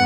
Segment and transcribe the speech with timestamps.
[0.00, 0.04] 各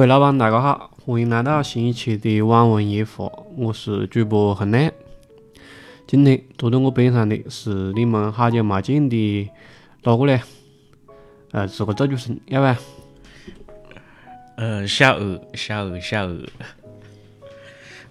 [0.00, 4.90] 位老板，大家好，欢迎来到新一期的网文夜话，我是主播恒亮。
[6.06, 9.50] 今天坐在我边上的是你们好久没见的
[10.04, 10.40] 哪个嘞？
[11.50, 12.97] 呃，自个做主声，要不？
[14.58, 16.36] 呃，小鹅，小鹅，小鹅。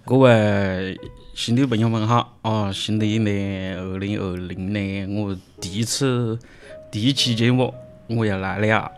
[0.02, 0.98] 各位
[1.34, 2.72] 新的朋友们好啊！
[2.72, 6.38] 新的一年，二零二零年，我第一次
[6.90, 7.74] 第一期节目
[8.06, 8.90] 我要来了，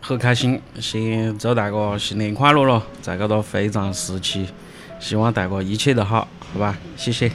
[0.00, 0.60] 很开心。
[0.80, 2.82] 先祝大家新年快乐咯！
[3.00, 4.48] 在这个非常时期，
[4.98, 6.76] 希望大家一切都好，好吧？
[6.96, 7.30] 谢谢。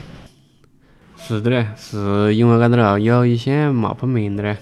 [1.16, 4.58] 是的嘞，是因为搿个咯，有一些没碰面的嘞。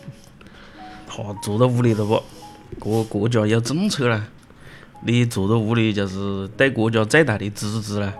[1.09, 2.23] 哈，坐到屋里头不？
[2.79, 4.29] 国国家有政策啦，
[5.05, 8.13] 你坐在屋里就是对国家最大的支持了。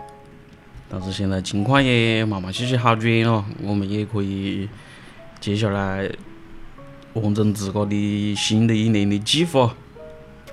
[0.89, 4.67] 但是现在情况也慢慢细细好转了，我们也可以
[5.39, 6.09] 接下来
[7.13, 9.75] 完成自个的新的一年的计划，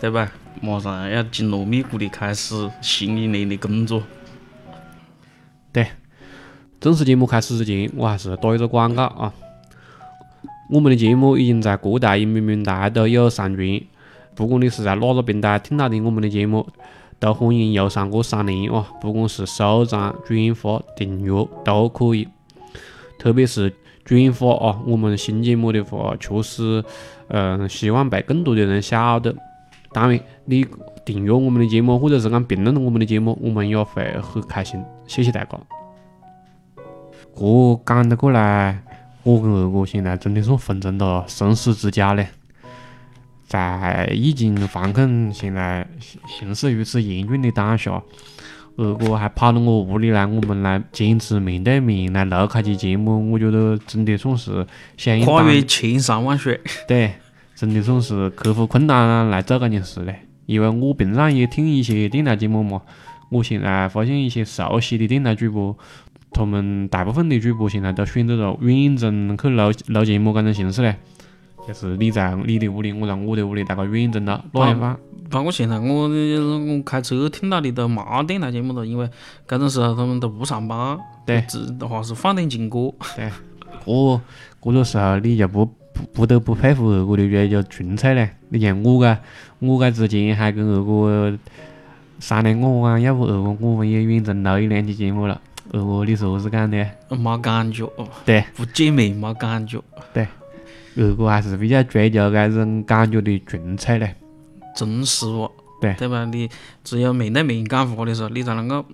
[0.01, 0.31] 对吧？
[0.61, 4.03] 马上要紧锣密鼓的开始新一年的工作。
[5.73, 5.87] 对，
[6.81, 9.33] 正式节目开始之前，我还是打一个广告啊！
[10.71, 13.81] 我们的节目已经在各大音频平台都有上传，
[14.37, 16.65] 不管你是在哪个平台听到的我们的节目。
[17.19, 22.29] 都欢迎右上角三连哦，不管是收藏、转发、订阅都可以。
[23.19, 26.85] 特别是转发哦，我们新节目的话，确实，
[27.29, 29.35] 嗯，希望被更多的人晓得。
[29.93, 30.67] 当然，你
[31.07, 34.85] 订阅我们的节目，或者是讲评论我们的节目，我们也会很开心。
[35.07, 35.59] 谢谢大家。
[37.35, 38.83] 这讲得过来，
[39.23, 42.29] 我跟二哥现在真的是分成了生死之交嘞。
[43.47, 45.87] 在疫情防控现在
[46.27, 48.03] 形势如此严峻的当下，
[48.77, 54.67] 二哥还跑到我屋里来，我们来坚持面对面来录开期节目，我觉得真的算是
[54.97, 56.61] 响应跨越千山万水。
[56.89, 57.13] 对，
[57.55, 60.23] 真的算是克服困难来做这件事嘞。
[60.47, 62.83] 因为我平常也听一些电台节目嘛，
[63.31, 65.77] 我现在发现一些熟悉的电台主播，
[66.33, 70.97] 他们大部分的主播现在都选择了远程去录录节目这种形式嘞。
[71.67, 74.99] 就是你在你的屋里，我在我的屋里，大家远程了，哪样放？
[75.29, 79.11] 包括现在我我开车听到的都没电台节目了，因为
[79.49, 82.93] 这种时候他们都不上班，对，只的话是放点情歌。
[83.17, 83.29] 对，
[83.85, 84.21] 这
[84.63, 88.31] 这个时候你就不不不得不佩服二哥的比较纯粹嘞。
[88.51, 89.19] 你像我噶，
[89.59, 91.37] 我噶之前还跟二哥
[92.21, 95.41] 商量过啊，要不二哥我们也远程录一两期节目了。
[95.73, 96.87] 二哥你是何是讲的？
[97.11, 97.91] 没感觉，
[98.25, 99.83] 对，不见面没感觉，
[100.15, 100.25] 对。
[100.97, 104.15] 二哥还是比较追求这种感觉的纯粹嘞，
[104.75, 106.25] 真实哇，对对吧？
[106.25, 106.49] 你
[106.83, 108.85] 只有面对面讲话的时候，你才能够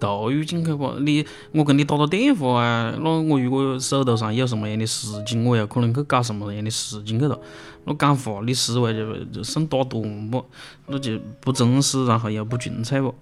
[0.00, 0.98] 投入进去啵。
[1.00, 7.38] 你我跟你打打电话啊，那我如果手头上有什么样的事情，我又可能去搞什么样的事情去了。
[7.84, 10.44] 那讲话你思维就就剩打断啵，
[10.86, 13.14] 那就不真实，然后又不纯粹啵。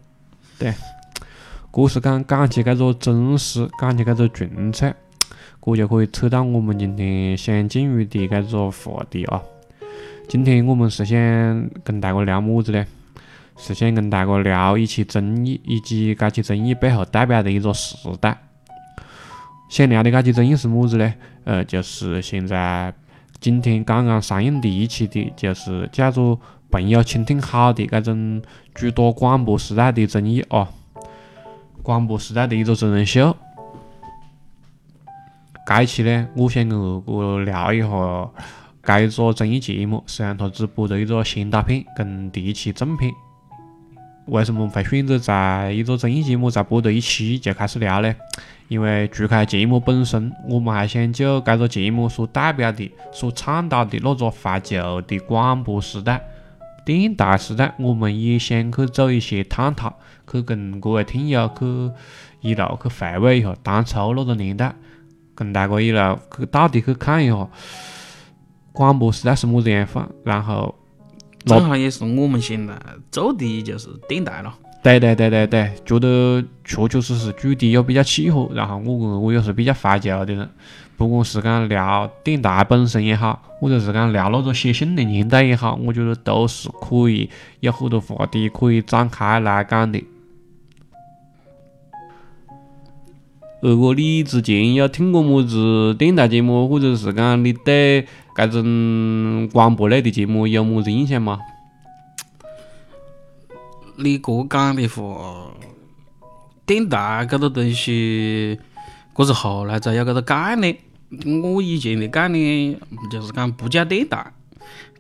[0.59, 0.73] 对，
[1.73, 4.95] 这是讲讲起这个真实，讲起这个纯粹。
[5.65, 9.41] 这就可以扯到我们今天想进入的这个话题啊。
[10.29, 11.17] 今天我们是想
[11.85, 12.85] 跟大家聊么子呢？
[13.57, 18.37] 是想跟大家聊一起争议，以及这起争议背后代表的一个时代。
[19.69, 21.15] 想聊的这起争议是么子呢？
[21.45, 22.93] 呃，就是现在
[23.39, 26.41] 今天刚刚上映第一期的，就是叫做
[26.73, 28.43] “朋友，请听好”的这种
[28.75, 30.69] 主打广播时代的综艺啊，
[31.85, 33.37] 广播时代的一个真人秀。
[35.65, 37.89] 这期呢，我想跟二哥聊一下
[38.83, 43.13] 这一个综艺节目，虽然它只播了一个先导片跟第一期正片。
[44.27, 48.15] 为什么会选择在一个综艺节目才播的一期就开始聊呢？
[48.69, 56.21] 因为除开节目本身，我们还想就这个节目所代表的、所倡导的那个怀旧的广播时代、
[56.85, 59.95] 电台时代，我们也想去做一些探讨，
[60.31, 61.65] 去跟各位听友去
[62.41, 64.75] 一路去回味一下当初那个年代。
[65.43, 65.99] 跟大家一路
[66.37, 67.49] 去到底去看一下
[68.73, 70.75] 广播时代是么子样法，然后
[71.45, 72.75] 正好也是我们现在
[73.11, 74.55] 做的就是电台了。
[74.83, 80.49] 对对对对对，觉得确确实实主题又比较契合，然后我跟我又是比较怀旧的人，
[80.97, 87.31] 不管是讲聊电台本身也好，或者是讲聊那个写信的年代也好，我觉得都是可以
[87.61, 90.03] 有很多话题可以展开来讲的。
[93.65, 98.05] 二哥，你之前有听过么子电台节目，或者是讲你对
[98.35, 101.39] 这种广播类的节目有么子印象吗？
[103.95, 105.53] 你个讲的话，
[106.67, 108.59] 电台搿个东西，
[109.15, 110.77] 搿是后来才有搿个概念。
[111.45, 112.77] 我以前的概念
[113.13, 114.27] 就是讲不叫电台，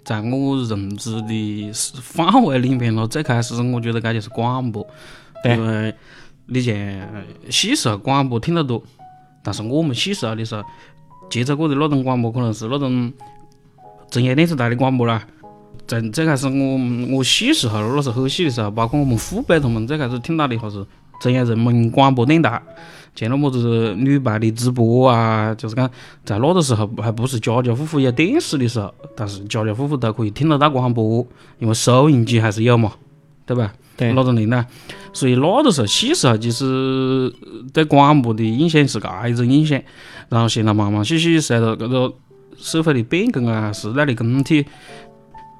[0.04, 4.86] 在我认知的范围里面咯，最开始我觉得搿就是广播，
[5.46, 5.92] 因为
[6.46, 6.74] 你像
[7.48, 8.82] 细时候广播听得多，
[9.42, 10.62] 但是我们细时候的时候
[11.30, 13.12] 接触过的那种广播，可能是那种
[14.10, 15.22] 中央电视台的广播啦。
[15.86, 20.86] 在最开始我我细时候那时候很细的时候，包括我们父辈他们最开始听到的话是
[21.20, 22.60] 中央人民广播电台。
[23.14, 25.90] 像那么子女排的直播啊，就是讲
[26.24, 31.26] 在那个时候还不是家家户户有电视的时候，但是家家户户都可以听得到广播，
[31.58, 32.92] 因为收音机还是有嘛，
[33.44, 33.74] 对吧？
[33.98, 34.14] 对。
[34.14, 34.64] 那种年代，
[35.12, 37.32] 所以那个时候细时候就是
[37.72, 39.80] 对广播的印象是搿一种印象，
[40.28, 42.14] 然后现在慢慢细细随着搿个
[42.56, 44.64] 社会的变更啊，时代的更替。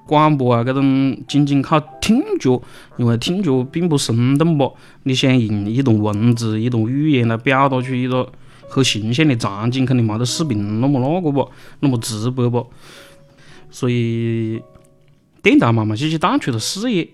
[0.05, 2.61] 广播啊，搿种仅仅靠听觉，
[2.97, 4.77] 因为听觉并不生动啵。
[5.05, 8.29] 你想用一段文字、一段语言来表达出一个
[8.69, 11.51] 很形象的场景，肯定没得视频那么那个啵，
[11.81, 12.69] 那么直白啵。
[13.71, 14.61] 所以
[15.41, 17.09] 电台慢慢细细淡出了视野，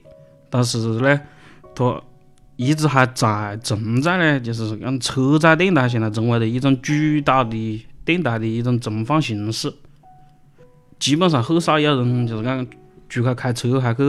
[0.48, 1.20] 但是呢，
[1.74, 2.02] 它
[2.58, 6.92] 一直还在存在呢，就是讲车载电台现在成为了一种主
[7.24, 9.72] 导的电台的一种存放形式。
[10.98, 12.66] 基本上很少有人就是讲
[13.08, 14.02] 出去开车还去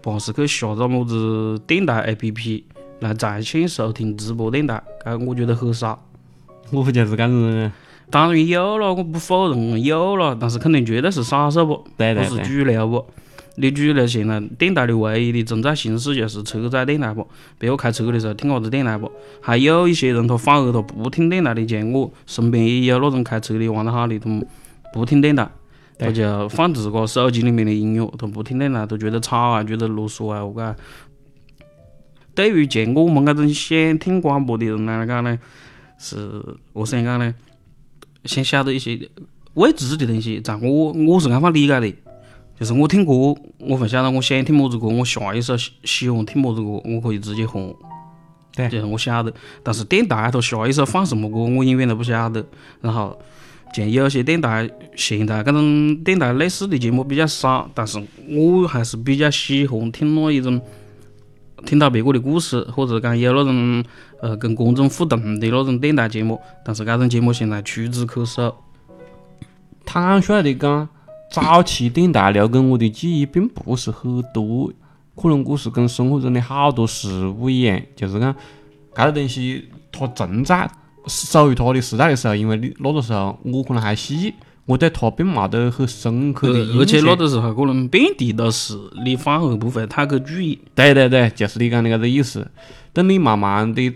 [0.00, 2.64] 巴是去下载么子电台 A P P
[3.00, 6.00] 来在线收听直播电台，搿我觉得很少。
[6.70, 7.72] 我不就是搿子？
[8.10, 13.04] 当然有了，我不否认有了，但是肯定绝对是少数不，不是主流不。
[13.60, 17.26] 你主流现在电台的唯一的存在形式就是车载电台不，
[17.58, 19.10] 别个开车的时候听啥子电台不？
[19.40, 24.46] 还有一些人他反而他不听电台的，像我身边也有那种开车的玩得好的，他们
[24.92, 25.48] 不听电台。
[26.00, 30.76] 他就放自个手机里面的音乐，他不听电台，他觉得吵啊，觉得啰嗦啊，我讲。
[32.36, 35.36] 对于像我们这种想听广播的人来讲呢，
[35.98, 36.40] 是
[36.72, 37.34] 我想讲呢，
[38.24, 39.10] 先晓得一些
[39.54, 41.92] 未知的东西，在我我是安法理解的，
[42.58, 43.12] 就是我听歌，
[43.58, 47.62] 我会晓得我想听么子歌，我下一首喜喜欢听么子歌，我可以直接换，
[48.54, 49.32] 对，就是我晓得。
[49.62, 52.44] 但是电台它下一首放什么歌，我永远都不晓得。
[52.80, 53.18] 然后。
[53.74, 54.66] 像有些电台，
[54.96, 60.58] 现在搿种电台类似的节目比较少，但是我还是比较喜欢听那一种，
[61.66, 63.84] 听到别个的故事，或者讲有那种
[64.22, 66.40] 呃跟观众互动的那种电台节目。
[66.64, 68.54] 但是搿种节目现在屈指可数。
[69.84, 70.88] 坦率的讲，
[71.30, 74.72] 早期电台留给我的记忆并不是很多，
[75.14, 78.34] 可能我是跟生活中的好多事物一样，就是讲
[78.94, 80.70] 搿个东西它存在。
[81.06, 84.34] 属于它的时代的时候，因为你那个时候我可能还细，
[84.66, 86.80] 我对它并没得很深刻的印象。
[86.80, 90.58] 而且那个时候可能遍地都是，你反而不会太去注意。
[90.74, 92.46] 对对对，就是你讲的搿个意思。
[92.92, 93.90] 等你慢慢的，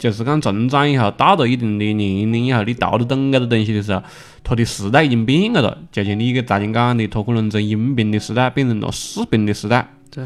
[0.00, 4.02] 就是讲成长以后，到了一定的年龄以后，你读得懂搿个东西的时候，
[4.42, 5.76] 它的时代已经变了了。
[5.92, 9.86] 就像你给大家讲的，它可能从音频的时代变成了视频的时代。
[10.10, 10.24] 对。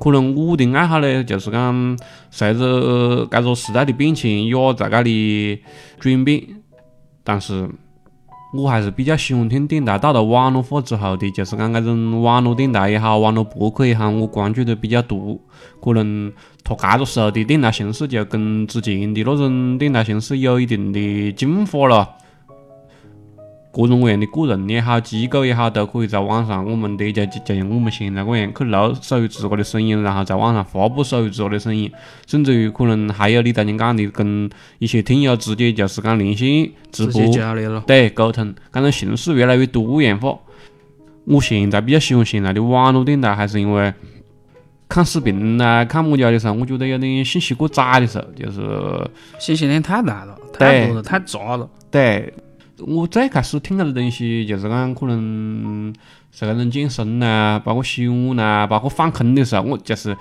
[0.00, 1.98] 可能我的爱好呢，就是讲
[2.32, 5.60] 随着搿个时代的变迁，也在搿里
[6.00, 6.42] 转变。
[7.22, 7.70] 但是
[8.56, 9.98] 我还是比较喜欢听电台。
[9.98, 15.36] 到了网络化之后的，就是讲搿种网络电台也好，网络博客也好，我关注的比较多。
[15.82, 22.08] 可能它搿个时候的电台形式就跟之前的那种电台形式有一定的进化了。
[23.74, 31.90] 各种各样的个人也好，机构也好，都可以在网上，我们的就就像我们现在这样去录属于自个的声音，然后在网上发布属于自个的声音，
[32.24, 40.38] 甚至于可能还有你刚才讲的，跟一些听友直接就是讲连线直播，对沟通，搿种形式越来越多元化。
[41.24, 43.92] 我现在比较喜欢现在的网络电台，还是因为
[44.88, 51.68] 看视频啊、看么家的时候，我觉得有点信息过载的时候，就是信息量太大了，太多了，太杂了。
[51.90, 52.32] 对。
[52.80, 55.94] 我最开始听到的东西就是讲，可能
[56.32, 60.16] 是那种健身呐，包括洗碗呐，包括放空的时候，我就是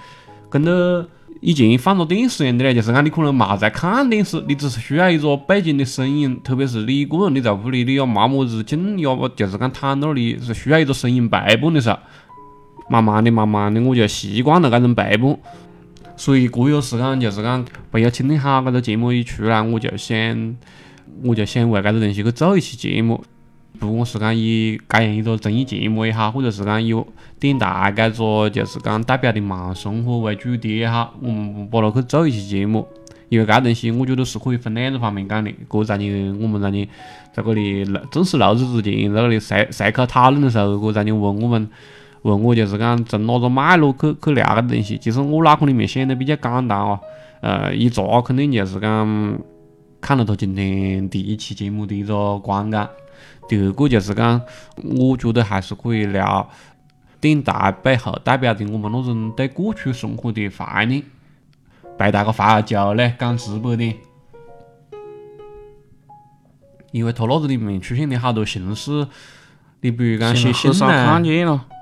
[0.51, 1.07] 跟着
[1.41, 11.97] 以前放着电视一样的嘞，就是讲你可能没在看电视，你只是需要一个背景的声音，特别是你一个人你在屋里，你也没么子劲，也就是讲躺那里是需要一个声音陪伴的时候，
[12.87, 15.39] 慢慢的、慢慢的我就习惯了这种陪伴，
[16.15, 20.55] 所以这也是讲，就是讲不要听听好这个节目一出来，我就想。
[21.23, 23.23] 我就想为搿个东西去做一期节目，
[23.79, 26.93] 不管是讲以搿样一个综艺节目也好，或者是讲以
[27.39, 32.87] 电台搿个就是讲代表的慢生活为主题也好，我们把它去做一期节目。
[33.29, 35.51] 因为搿东西我觉得是可以分两个方面讲的。
[35.67, 36.87] 搿在你我们在你
[37.33, 41.67] 在搿里正式录制之前，在搿里随随口讨论的时候，搿在你问我们
[42.21, 44.99] 问我就是讲从哪个脉络去去聊个东西。
[44.99, 46.99] 其实我脑壳里面想的比较简单哦，
[47.41, 49.39] 呃，一查肯定就是讲
[50.03, 52.89] 看了他今天第一期节目的一个观感。
[53.47, 54.41] 第二个就是讲，
[54.99, 56.49] 我觉得还是可以聊
[57.21, 61.01] 电台背后代表的我们那种对过去生活的怀念。
[61.97, 63.95] 陪大家喝下酒嘞，讲直白点，
[66.91, 69.07] 因为他那个里面出现的好多形式。
[69.79, 71.21] 你比如讲写信呐，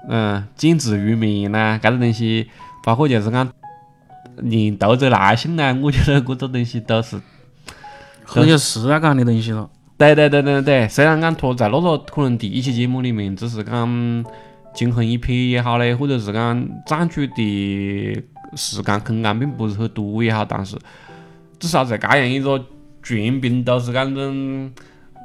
[0.07, 2.51] 嗯，见字如面呐，搿个东西，
[2.83, 3.51] 包括就是讲
[4.37, 7.19] 连读者来信呐，我觉得搿个东西都是
[8.33, 9.69] 很有时代感的东西了。
[9.97, 14.25] 对对对对对，虽然讲他在那个可能第一期节目里面只是讲
[14.73, 18.23] 惊鸿一瞥也好嘞，或者是讲占据的
[18.55, 20.77] 时间空间并不是很多也好，但是
[21.59, 22.63] 至少在搿样一个
[23.03, 24.71] 全屏都是讲种。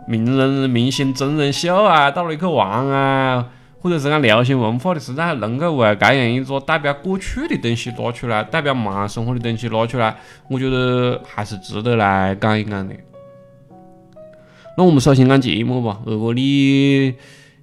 [0.08, 3.44] 名人、明星真人秀啊，到哪里去玩啊？
[3.86, 10.16] 或者是讲流行文化的时代，能够为这样一个代表过去的东西拿出来，代表慢生活的东西拿出来，
[10.48, 12.96] 我觉得还是值得来讲一讲的。
[14.76, 16.00] 那我们首先讲节目吧。
[16.04, 17.14] 如果你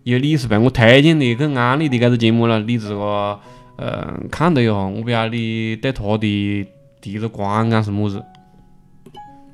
[0.03, 3.37] 有你是被我推荐的去安利的这个节目了，你自个
[3.75, 6.65] 呃看了一下，我不晓得你对他的
[7.01, 8.23] 第一个观感是么子？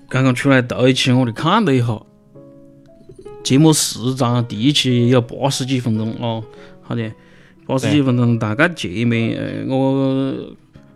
[0.08, 2.00] 刚刚出来头一期，我就看了一下。
[3.44, 6.44] 节目时长第一期有八十几分钟哦，
[6.82, 7.12] 好的，
[7.66, 8.38] 八十几分钟。
[8.38, 10.36] 大概前面呃我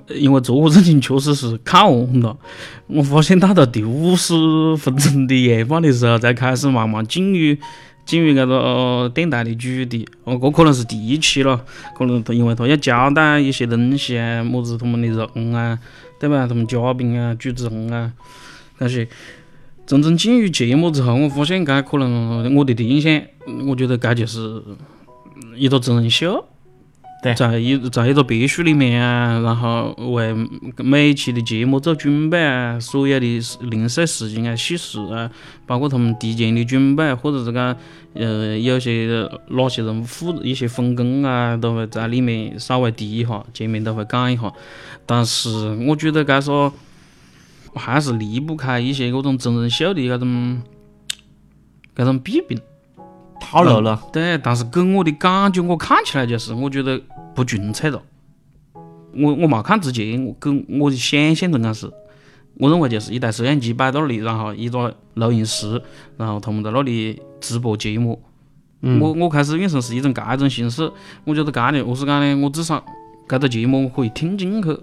[0.09, 2.37] 因为做事情确实是看完了，
[2.87, 4.33] 我发现到了第五十
[4.77, 7.57] 分钟的夜半的时候，才开始慢慢进入
[8.05, 10.05] 进入那个电台的主题。
[10.25, 11.65] 哦，这可能是第一期了，
[11.97, 15.79] 可能他因为他要交代一些东西啊，么子他们的人啊，
[16.19, 16.45] 对吧？
[16.45, 18.11] 他们嘉宾啊、主持人啊
[18.79, 19.07] 那些。
[19.85, 23.21] 真正进入节目之后，我发现，该可能我的第一印象，
[23.67, 24.63] 我觉得该就是
[25.57, 26.45] 一个真人秀，
[27.21, 30.33] 对在一在一个别墅里面啊，然后为
[30.77, 35.29] 每一期的节目做准备啊，所有的零碎时间啊、细事啊，
[35.65, 37.75] 包括他们提前的准备，或者是讲，
[38.13, 44.49] 呃，有些哪些人负一些分工啊，都会在里面稍微提一下，前面都会讲一下。
[45.05, 46.71] 但是我觉得该说。
[47.75, 50.61] 还是离不开一些各种真人秀的嗰种
[51.95, 52.59] 嗰种弊病
[53.39, 54.01] 套路了。
[54.11, 57.01] 对，但是给我的感觉，我看起来就是，我觉得
[57.35, 58.01] 不纯粹了。
[59.15, 61.91] 我我没看之前，我跟我的想象中间是，
[62.55, 65.79] 我认为就是一台摄像机摆到那里，然后一个录音室，
[66.17, 68.21] 然后他们在那里直播节目。
[68.99, 70.91] 我我开始变成是一种搿种形式，
[71.23, 72.83] 我觉得搿的，我是讲呢，我至少
[73.27, 74.77] 搿个节目我可以听进去，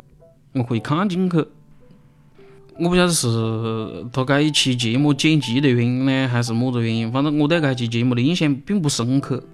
[0.54, 1.44] 我可以看进去。
[2.80, 3.28] 我不晓得是
[4.10, 7.12] 他这一期节目剪辑的原因呢，还是么子原因。
[7.12, 9.44] 反正我对这期节目的印象并不深刻，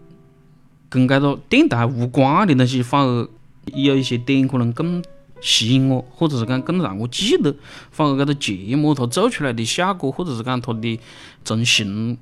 [0.89, 3.29] 跟这个电台无关的东西反而
[3.75, 5.03] 有一些点可能更
[5.41, 7.53] 吸引我，或者是讲更让我记得。
[7.91, 11.01] 反而这个节目它做出来的效果，或者是讲它的
[11.45, 12.17] 成型，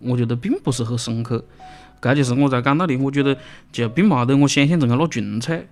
[0.00, 1.44] 我觉得并不是很深刻。
[2.02, 3.38] 这就是我在讲到的，我觉得
[3.70, 5.68] 就并冇得我想象中的那纯粹，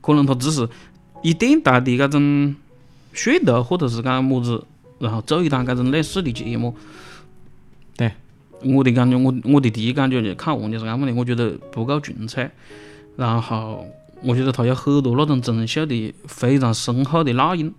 [0.00, 0.66] 可能它只是
[1.22, 2.56] 以电台的这种。
[3.14, 4.62] 噱头，或者是讲么子，
[4.98, 6.74] 然后做一档搿种类似的节目。
[7.96, 8.12] 对，
[8.62, 12.50] 我的感觉，我我的第一感觉就看完就是啷么的，我觉得不够纯粹。
[13.16, 13.86] 然后，
[14.22, 17.72] 我觉得他有很多那种真人秀的非常深厚的烙印。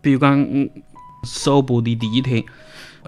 [0.00, 0.68] 比如讲，
[1.24, 2.44] 首播的第一天，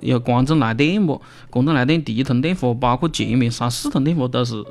[0.01, 1.23] 有观众来电不？
[1.49, 4.65] 观众来电第一通电话，包括前面三四通电话都是。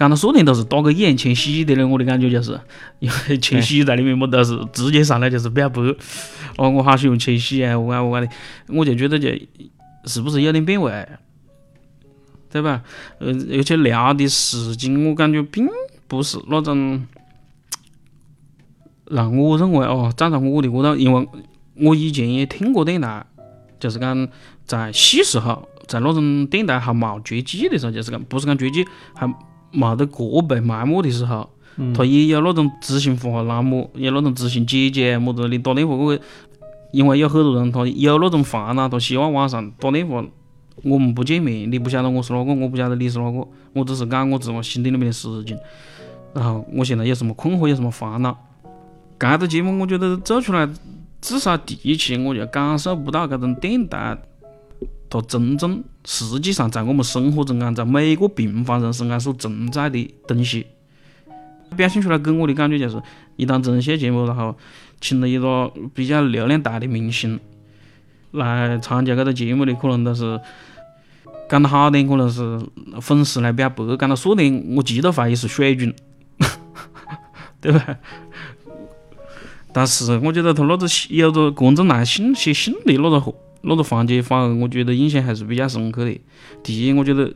[0.00, 2.58] 讲到说的都是打个眼前喜的嘞，我的感觉就是，
[3.00, 5.82] 因为千玺在里面么都是直接上来就是表白，
[6.56, 8.28] 哦，我好喜欢千玺啊，我啊我啊的，
[8.68, 9.28] 我就觉得就
[10.06, 11.06] 是不是有点变味，
[12.50, 12.82] 对吧？
[13.18, 15.68] 呃，而且聊的事情我感觉并
[16.08, 17.06] 不是那种
[19.04, 21.28] 让我认为哦，站在我的角度，因为
[21.74, 23.26] 我以前也听过电台，
[23.78, 24.26] 就是讲
[24.64, 29.30] 在细时候，在那种电台还冇绝迹的时候，就是讲不是讲绝迹还。
[29.72, 31.48] 冇得过被埋没的时候，
[31.94, 36.22] 他也有那种知性化栏目，有那种知性姐姐么子，你打电话过去，
[36.92, 40.24] 因为有很多人他有那种烦恼，他希望晚上打电话，
[40.82, 45.56] 我们不见面，你不晓得我是哪个，我不晓得你是哪个，我只是讲我自我心底里面的事情，
[46.34, 48.36] 然后我现在有什么困惑，有什么烦恼，
[49.18, 50.68] 这个节目我觉得做出来，
[51.20, 54.18] 至少第一期我就感受不到这种电台。
[55.10, 60.64] 它真正实际上在我们生活中间，在每个平凡人身上所存在的东西，
[61.76, 63.02] 表现出来给我的感觉就是，
[63.34, 64.56] 一档真人秀节目，然后
[65.00, 67.40] 请了一个比较流量大的明星
[68.30, 70.40] 来参加这个节目的，可能都是
[71.48, 72.60] 讲得好点可能是
[73.00, 75.92] 粉丝来表白；讲得说点我极度怀疑是水军，
[77.60, 77.96] 对吧？
[79.72, 83.20] 但是我觉得他那个有着观众来信写信的那个
[83.62, 86.20] 那个环节，反而我觉得印象还是比较深刻的。
[86.62, 87.32] 第一，我觉得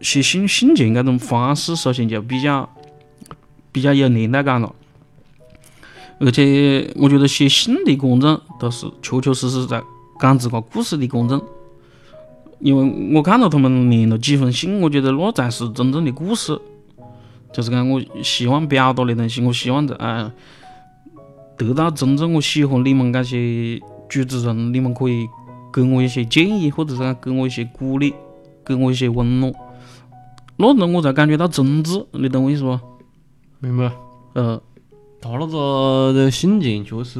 [0.00, 2.68] 写信信件这种方式，首先就比较
[3.70, 4.74] 比较有年代感了。
[6.18, 9.82] 而且，我觉得写信的观众都是确确实实在
[10.20, 11.42] 讲自个故事的观众。
[12.60, 16.56] 因为我看到他们连了几封信，我觉得那才是真正的故事。
[17.52, 20.32] 就是讲，我希望表达的东西，我希望在啊。
[21.58, 23.78] 得到真正我喜欢你们这些
[24.08, 25.26] 主持人，你们可以
[25.72, 28.12] 给我一些建议，或者是讲给我一些鼓励，
[28.64, 29.52] 给我一些温暖，
[30.56, 32.78] 那种我才感觉到真挚，你懂我意思不？
[33.60, 33.90] 明白。
[34.34, 34.60] 呃，
[35.20, 37.18] 他那个的信件确实，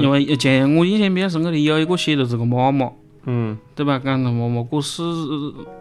[0.00, 2.90] 因为像我印象比较深刻的有一个写的这个妈妈，
[3.24, 3.98] 嗯，对吧？
[3.98, 5.02] 讲他妈妈过世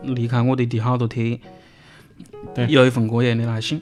[0.03, 1.39] 离开我的第好多天，
[2.53, 3.81] 对，有一份这样的来信。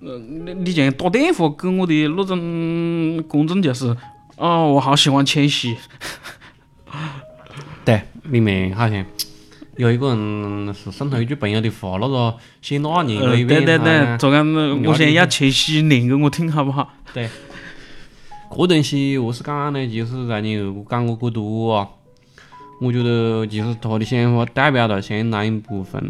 [0.00, 3.96] 呃，你你像打电话给我的那种观众就是，
[4.36, 5.76] 哦，我好喜欢千玺。
[7.84, 9.04] 对，里面好像
[9.76, 14.44] 有一个人是送他一句朋友的话，那个写那年对对对，昨天
[14.84, 16.94] 我现在要千玺念给我听，好不好？
[17.12, 17.28] 对，
[18.50, 19.86] 这东西何是讲呢？
[19.86, 21.88] 就是在你二哥讲过过多啊，
[22.80, 26.02] 我觉得其实他的想法代表了相当一部分。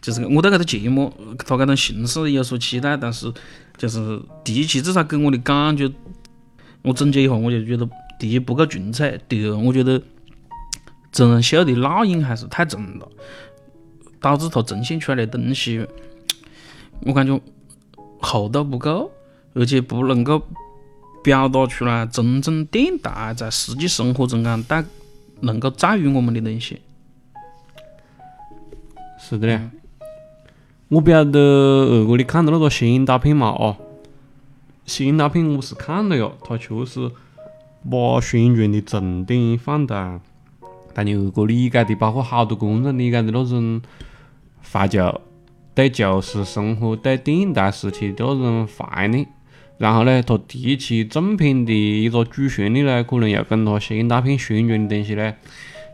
[0.00, 1.12] 就是我对这个节目，
[1.46, 3.32] 他这种形式有所期待，但是
[3.76, 5.88] 就是第一期至少给我的感觉，
[6.82, 7.88] 我总结一下，我就觉得
[8.22, 10.00] 第一不够纯粹，第二我觉得
[11.10, 13.08] 真人秀的烙印还是太重了，
[14.20, 15.84] 导致他呈现出来的东西，
[17.00, 17.40] 我感觉
[18.20, 19.10] 厚度不够，
[19.54, 20.40] 而且不能够
[21.24, 24.84] 表达出来真正电台在实际生活中间带
[25.40, 26.80] 能够在于我们的东西。
[29.18, 29.68] 是的嘞。
[30.86, 33.48] 我不晓得二哥你看到那个新影大片嘛？
[33.48, 33.76] 哦，
[34.86, 37.10] 新影大片我是看了哟，他确实
[37.90, 40.20] 把宣传的重点放在
[40.94, 43.80] 在你二哥理解的，包括好多观众理解的那种
[44.72, 45.20] 怀旧，
[45.74, 49.26] 对旧时生活、对电台时期的那种怀念。
[49.78, 55.34] 然后呢，他提起正片的一个主旋律呢，可能又跟他新大片宣传的东西呢，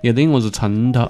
[0.02, 1.08] 有点么子冲突。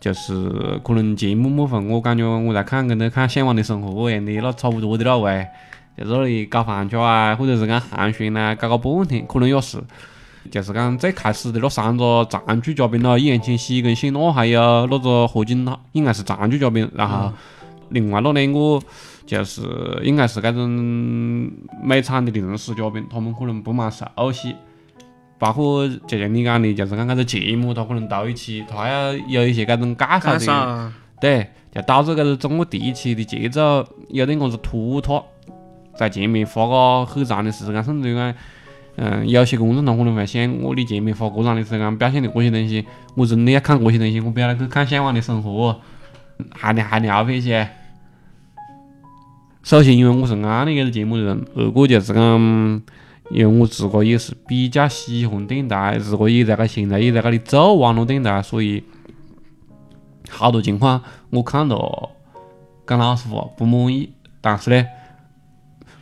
[0.00, 0.50] 就是
[0.84, 5.46] 可能节目部分，我感觉我在看跟在看《向往的生活》一样的，那差不多的了喂，
[5.96, 9.78] 在这里搞饭吃啊，或者是讲寒暄呐，搞个半天，可能也是。
[10.50, 16.86] 就是讲最开始的那三个常驻嘉宾咯，易烊千玺跟谢娜，还有那个何炅，应该是常驻嘉宾。
[16.94, 17.32] 然后
[17.88, 18.78] 另外那两个
[19.24, 19.62] 就是
[20.02, 20.68] 应该是这种
[21.82, 24.54] 每场的临时嘉宾，他们可能不蛮熟悉。
[25.38, 30.04] 包括就像你讲的，就是讲搿个节目，他可能头一期他还要有一些搿种介
[30.38, 35.22] 绍的，对，就导致搿个整个第一期的节奏有点么子拖沓，
[35.96, 38.34] 在前面花个很长的时间，甚至于讲，
[38.96, 45.80] 嗯，有些观众他可能会想，我的前面花过长的时间表现的这些东西，我真的要看这些东西，我不要去看《向往的生活》，
[46.52, 47.68] 还聊还聊这些。
[49.62, 52.82] 首先，因为我是安利搿个节目的人，二个就是讲。
[53.30, 58.84] 因为我自个也是比较喜欢电台，自个也在搿现在也在搿里做网络电台，所以
[60.28, 62.10] 好多情况我看到
[62.86, 64.86] 讲老实话不满意，但是呢，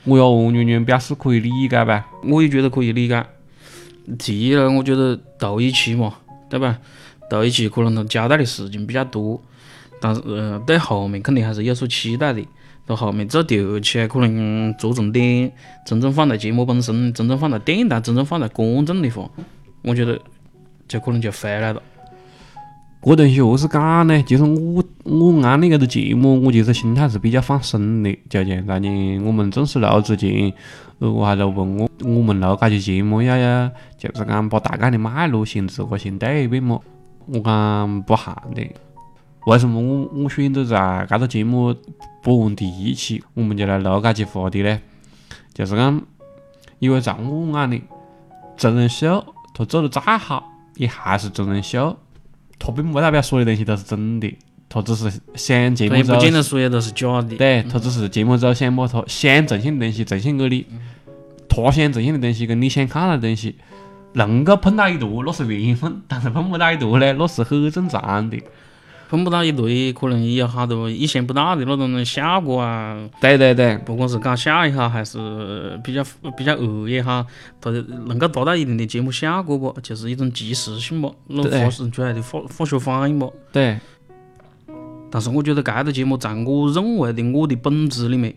[0.05, 2.05] 我要完完全表示可以理解呗。
[2.25, 3.25] 我也觉得可以理解。
[4.19, 6.15] 第一呢，我觉得头一期嘛，
[6.51, 6.79] 对吧？
[7.31, 9.41] 头一期可能他交代的事情比较多，
[10.01, 12.43] 但是呃，对后面肯定还是有所期待的。
[12.85, 15.53] 到后面做第二期，可能着重点
[15.87, 19.31] 真正放在节目本身，真正放在电台，真正放在观众的话，
[19.83, 20.21] 我觉得
[20.89, 21.81] 就可能就回来了。
[23.05, 24.23] 这东西何是讲呢？
[24.27, 28.19] 其实我我安利这个节目，我其实心态是比较放松的。
[28.31, 30.53] 就像当年我们正式录之前，
[30.99, 36.81] 如果还在问我，我们录这些节目要要就是讲把大概的脉络先自个先对一遍么？
[37.27, 38.65] 我讲不含的。
[39.47, 41.75] 为什么我我选择在这个节目
[42.23, 44.81] 播完第一期，我们就来录这些话题呢？
[45.53, 46.01] 就是讲，
[46.79, 47.83] 因为在我眼里，
[48.57, 51.97] 真人秀它做的再好，也还是真人秀，
[52.57, 54.33] 它并不代表所有东西都是真的，
[54.73, 57.37] 它只是想节目组，不见得所有都是假的。
[57.37, 60.65] 对，他只是节目组想把他想呈现的东西呈现给你，
[61.47, 63.55] 他想呈现的东西跟你想看到的东西
[64.15, 68.39] 能够碰到一坨，那是缘分； 但是碰不到一坨呢，那是很正常的。
[69.11, 72.97] 碰不到一队，可能也有好多意想不到的那种效果啊。
[73.21, 76.03] 对对对，不管是搞笑也好，还是比较
[76.35, 77.23] 比较恶也好，
[77.61, 77.71] 他
[78.07, 83.31] 能够达到一定的节目效果不，就是一种即时性不，那对发生出来的化化学反应不。
[83.53, 83.79] 对，
[85.15, 88.35] 但是我觉得该个节目在我认为的我的本质里面，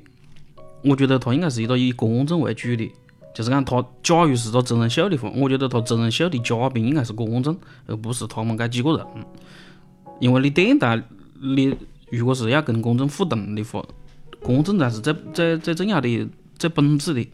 [0.84, 2.92] 我觉得它应该是一个以公正为主的。
[3.34, 9.06] 就是讲他假如是个真人秀的话，我觉得他真人秀的嘉宾应该是公正，而不是他们这几个人。
[10.20, 11.02] 因为你电台，
[11.42, 11.74] 你
[12.10, 13.82] 如果是要跟公众互动的话，
[14.42, 17.26] 公正才是最最最重要的、最本质的。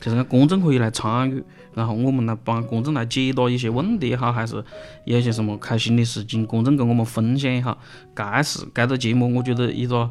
[0.00, 1.42] 就是讲公众可以来参与，
[1.74, 4.62] 然后我们来帮公众来解答一些问题也好，还是
[5.04, 7.78] 有些什么开心的事情，公众跟我们分享也好。
[8.14, 10.10] 该是该个节目，我觉得一个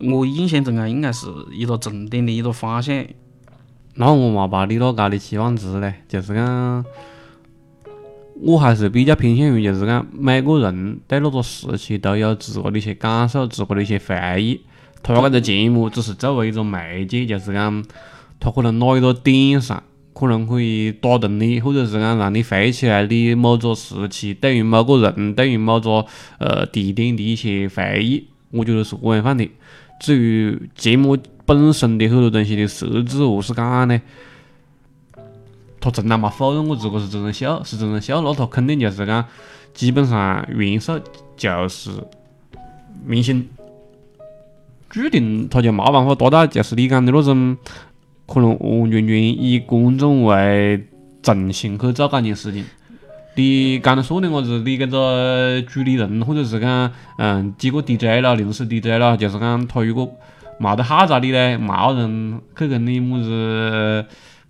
[0.00, 3.04] 我印象中啊，应该是一个重点的一个方向。
[3.94, 6.84] 那我嘛把你那高的期望值嘞，就是讲，
[8.40, 14.60] 我还是比较偏向于就是讲每个人对那个时期都有自个的一些感受，自个的一些回忆。
[15.02, 17.84] 他搿个节目只是作为一种媒介，就是讲，
[18.40, 19.82] 他可能哪一个点上
[20.14, 26.04] 可能可以打动你，或者是讲让你回忆起来你某个时期对于某个人、对于某个
[26.38, 29.48] 呃地点的一些回忆，我觉得是这样放的。
[30.00, 34.00] 至于节目本身的很多东西的设置何是讲呢？
[35.80, 39.24] 他从来没否认过这个是真人秀，是真人秀，那他肯定就是讲，
[39.72, 41.00] 基本上元素
[41.36, 41.90] 就是
[43.06, 43.48] 明星，
[44.90, 47.56] 注定他就没办法达到就是你讲的那种，
[48.28, 50.86] 可能完完全全以观众为
[51.22, 52.64] 中心去做这件事情。
[53.34, 54.62] 你刚才说的么子？
[54.64, 60.12] 你搿个主理人，或者是讲，嗯，几个 DJ 了，临时 DJ 了，就是讲他如果
[60.58, 64.04] 没得号召力呢，冇人去跟你么子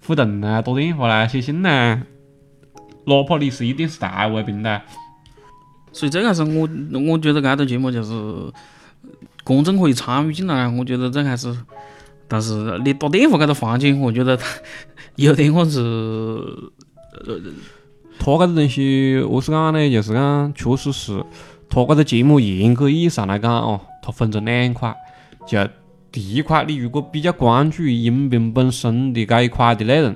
[0.06, 2.02] 互动呢，打电话呢，写信呢，
[3.04, 4.82] 哪怕你是一电视台为平台，
[5.92, 6.66] 所以这个是我
[7.12, 8.50] 我觉得这个节目就是
[9.44, 11.54] 公众可以参与进来，我觉得这还是，
[12.28, 14.38] 但是你打电话这个环境，我觉得
[15.16, 16.70] 有点我是
[18.18, 19.90] 他搿个东西何是讲呢？
[19.90, 21.24] 就是讲，确实是
[21.68, 24.94] 他搿个节目严格意义上来讲哦，它分成两块，
[25.46, 25.58] 就
[26.12, 30.14] 第一块，你如果比较关注音频本身的这一块的内容，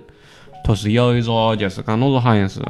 [0.64, 2.61] 它是有一个就是讲那个好像是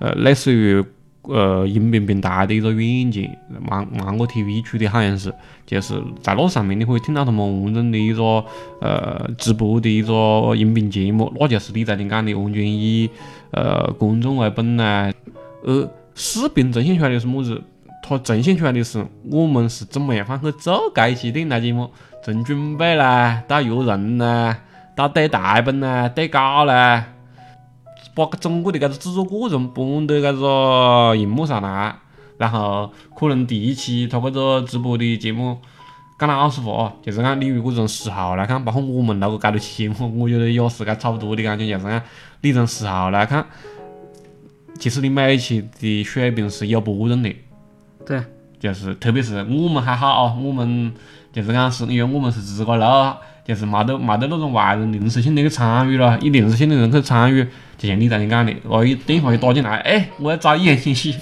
[0.00, 0.84] 呃类似于
[1.28, 5.32] 呃音频平台的一个软件，芒芒果 TV 出的好像是，
[5.66, 8.44] 就是在那上面你可以听到他们完整的一个
[8.80, 13.08] 呃直播的一个音频节目，那就是你在你讲的完全以
[13.52, 15.14] 呃观众为本来，
[15.62, 17.62] 而视频呈现出来的是么子？
[18.00, 21.90] 它呈现出来的是我们是怎么样放去做这一期电台节目，
[22.24, 24.56] 从准备啦，到约人啦，
[24.96, 27.04] 到对台本啦，对稿啦，
[28.26, 31.94] 把整个的搿个制作过程搬到搿个荧幕上来，
[32.36, 35.56] 然后可能第一期他搿个直播的节目，
[36.18, 42.02] 讲老实话，就是讲你如果从时候来看，包括我们那个搿个节目，我觉得也是搿差不多的感觉，就是讲
[42.40, 43.46] 你从时候来看，
[44.78, 47.32] 其实你每一期的水平是有波动的。
[48.04, 48.20] 对，
[48.58, 50.92] 就是特别是我们还好哦，我们
[51.32, 57.46] 就是讲是因为我们是自个录，就是没得没得那种外人临时性的去参与咯，以临时性的人去参与，
[57.78, 61.14] 就像你刚才讲的，哦一电话一打进来，哎，我要找一言信息，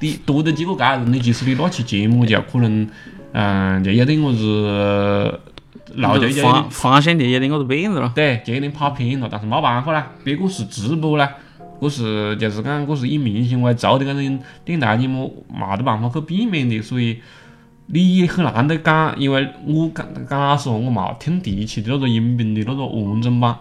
[0.00, 2.86] 你多的几个搿人，你其实你那期节目就可能，
[3.32, 5.40] 嗯，就有点么子，
[5.94, 8.12] 漏就有点方方向就有点我子变了咯。
[8.14, 11.30] 对，就有点跑偏了，但是没办法啦，别个是直播啦，
[11.80, 17.20] 这是就是讲这是以明星为主的搿种电台节目，没得办法去避免的，所以
[17.86, 23.56] 你也很难得讲，因为我讲讲老实话，我冇听第一期的那个音频的那个完整版，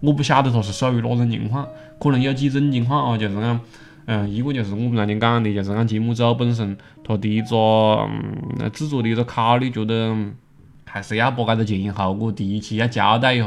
[0.00, 1.66] 我不晓得它是属于哪种情况，
[2.02, 3.60] 可能有几种情况哦，就是讲。
[4.04, 10.12] 嗯，一个就是我们刚才讲的，就是讲节目组本身他的一个嗯制作的一个考虑，觉得
[10.84, 13.46] 还是要把搿个前因后果第一期要交代一下，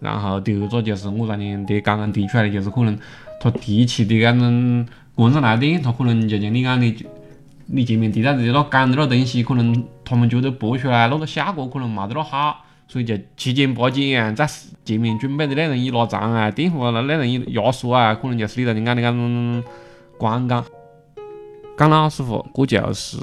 [0.00, 2.98] 然后第二个就是我昨天的刚刚提出来的，就是可能
[3.40, 7.06] 他第一期的搿种观众来电，他可能就像你讲的，
[7.68, 14.48] 你前面提到的那讲的那东西，可能他们觉得播出来那个效果可能没得那好，所以就七减八减，在
[14.84, 19.62] 前面准备的内容一拉长啊，电话那内容一压缩啊，可能就是你昨天讲的搿种
[20.16, 20.64] 广告。
[21.76, 23.18] 讲老实话，这就是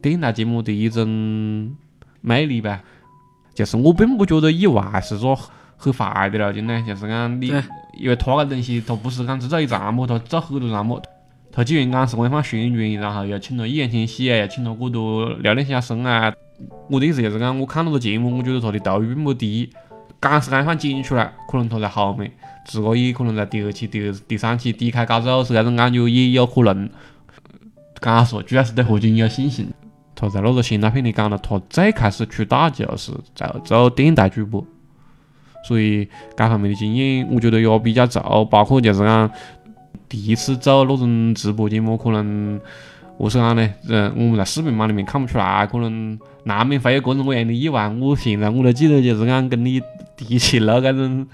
[0.00, 1.76] 电台节目的一种
[2.22, 2.80] 魅力呗。
[3.54, 5.36] 就是我并不觉得意外是个
[5.76, 7.48] 很坏的了，真的就是讲你，
[7.98, 11.00] 因为他个东西，他不是讲只做一项目，他做很多项目。
[11.52, 16.32] 他既然讲是官方宣传，然后又请了易烊千玺啊，又请了过多辽宁小生啊。
[16.88, 19.70] 我的意思就是讲，我看那个节目，我觉得他的投入并不低。
[20.20, 22.32] 讲是讲放剪出来，可能他在后面，
[22.64, 26.90] 自个也可能在第二期、第二、第三期低开高走，是搿种感觉也有可能。
[28.00, 29.68] 刚说，主要是对何炅有信心。
[30.16, 34.66] 他在那个宣传片里讲了，他最开始出道就是在做电台主播，
[35.62, 38.18] 所以该方面的经验我觉得也比较足。
[38.50, 39.30] 包括就是讲
[40.08, 42.60] 第一次做那种直播节目，可能
[43.18, 43.68] 何是讲呢？
[43.88, 47.88] 嗯，我们在视频网里面看不出来，可能难免会有各种各样的意外。
[48.00, 49.80] 我现在我都记得，就是讲跟你
[50.16, 51.26] 第一期录种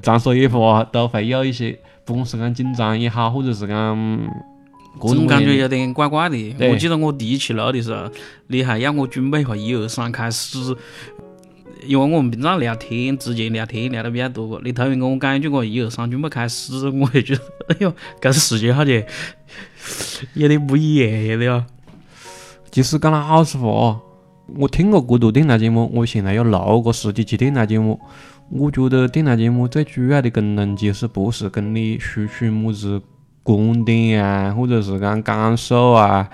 [0.00, 4.18] 长说夜话，都会有一些，不管是讲紧张也好，或者是讲。
[5.00, 6.54] 种感觉有点怪怪的。
[6.70, 8.08] 我记得我第一期录的时候，
[8.46, 10.56] 你还要我准备一下一二三开始，
[11.86, 14.60] 因为我们平常聊天，之前聊天聊得比较多。
[14.64, 19.02] 你突然跟我讲一句个一二三准备开始，我就觉得，哎呦，这时间好像
[20.34, 21.66] 有点不一样的呀。
[22.70, 24.00] 其实讲老实话，
[24.56, 28.00] 我听过过多电台节目，我现在又录过十几期电台节目。
[28.50, 33.00] 我觉得电台节目最主要的功能，其实不是跟你输出么子。
[33.46, 36.26] 观点啊，或者是讲感受啊，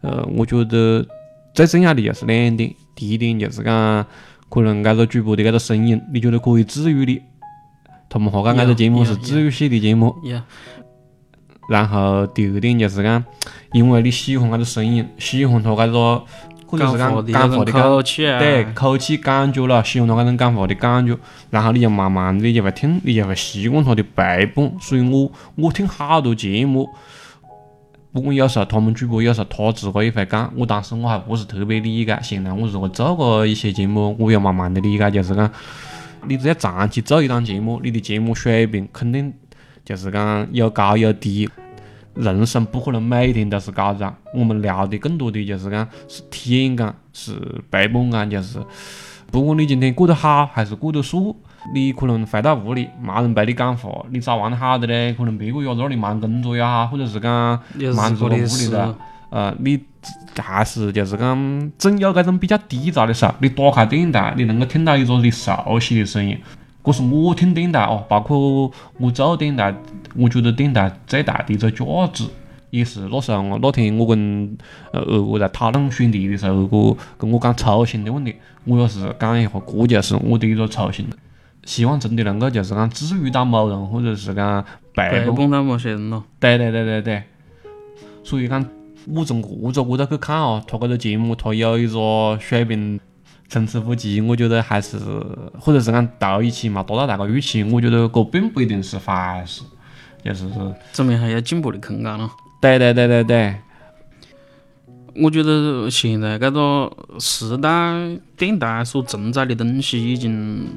[0.00, 1.06] 呃，我觉得
[1.54, 2.74] 最重要的就是两点。
[2.96, 4.04] 第一点就是讲，
[4.48, 7.22] 可能这个主播的这个声音，你觉得可以治愈你。
[8.08, 10.14] 他们话讲，这个节目是治愈系的节目。
[11.68, 13.22] 然后第二点就是讲，
[13.72, 16.24] 因为你喜欢这个声音，喜欢他这个。
[16.70, 21.16] 或者是讲讲话的口气啊，对，口气感觉了，喜欢他那种讲话的感觉，
[21.48, 24.70] 然后你就慢慢的就会听，你就会习惯他的陪伴。
[24.78, 26.86] 所以我我听好多节目，
[28.18, 32.18] 不管有时候他们主播，有时候他自个也会讲，我当时我还不是特别理解。
[32.20, 35.48] 现在我如果做过一些节目，我也慢慢的理解，就是讲，
[36.26, 39.32] 你只要长期做一档节目，你的节目水平肯定
[39.84, 41.48] 就是讲有高有低。
[42.14, 48.58] 人生不可能每天都是高涨，我们聊的更多的就是讲是体验感，是陪伴感，就是
[49.30, 51.40] 不管你今天过得好还是过得舒，
[51.74, 57.60] 你可能回到屋里没人陪你讲话，你早玩的好的嘞，可能别个也在那里忙工作也好，或者是讲
[57.94, 58.94] 忙着屋里的，
[59.30, 59.78] 呃，你
[60.36, 66.38] 还是就是讲总有这种比较低潮的时候，你打开电台，你能够听到一个你熟悉的声音。
[66.84, 69.74] 这是我听电台哦，包括我做电台，
[70.16, 72.24] 我觉得电台最大的一个价值，
[72.70, 74.56] 也是那时候我那天我跟
[74.90, 81.06] 呃二哥在讨论选题的时候，二哥跟我讲初心的问题，我也是讲一下，这就是我的一个初心，
[81.68, 86.24] 希望真的能够就是讲治愈到某人，或者是讲陪伴到某些人咯。
[86.40, 87.22] 对对对对对，
[88.24, 88.64] 所以讲
[89.12, 92.98] 我从各个角度去看哦，他这个节目他有一个水平。
[93.50, 94.98] 参差不齐，我觉得还是，
[95.58, 99.62] 或者是讲头一期嘛达到大家预期，我觉得这并不一定是坏事，
[100.22, 100.46] 就是
[100.92, 102.30] 证明还有进步的空间咯。
[102.60, 103.54] 对对对对对，
[105.16, 110.68] 我觉得现在这个时代，电台所承载的东西已经，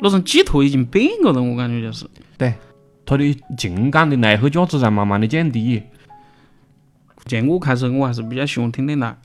[0.00, 2.06] 那种寄托已经变个了，我感觉就是。
[2.36, 2.54] 对，
[3.06, 5.82] 它的情感的内核价值在慢慢的降低。
[7.26, 9.16] 像我开始，我还是比较喜欢听电台。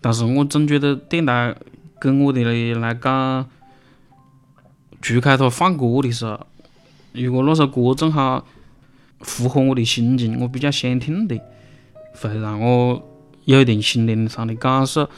[0.00, 1.54] 但是我总觉得电台
[1.98, 2.42] 跟我的
[2.74, 3.46] 来讲，
[5.00, 6.46] 除开它放歌的时候，
[7.12, 8.44] 如果那首歌正好
[9.20, 11.38] 符合我的心情，我比较想听的，
[12.14, 13.02] 会让我
[13.44, 15.08] 有一点心灵上的感受。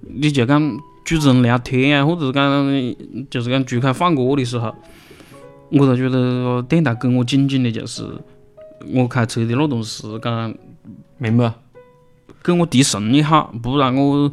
[0.00, 4.74] 你就讲主持人聊天啊，或者是讲就是讲除开放歌的时候，
[5.70, 8.02] 我就觉得电台给我紧紧的，就是
[8.92, 10.58] 我开车的那段时间，
[11.18, 11.54] 明白？
[12.42, 14.28] 给我提神一下，不然我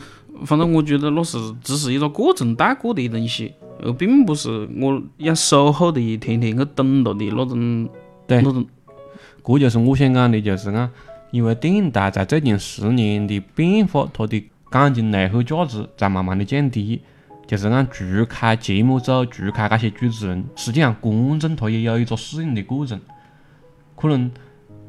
[0.46, 7.88] 反正我觉得那是只是一个过程带过的东西，而并不是我要守候的天天去等着的那种。
[8.26, 8.66] 对，那种。
[9.46, 10.90] 这就是我想讲的，就是讲，
[11.30, 14.44] 因为电台在最近十年的变化，它的
[14.82, 17.02] 感情内核价值在慢慢的降低。
[17.46, 23.00] 就是讲，除开节目组，除开那些主持人，实际上观众他也有一个适应的过程，
[23.96, 24.32] 可能。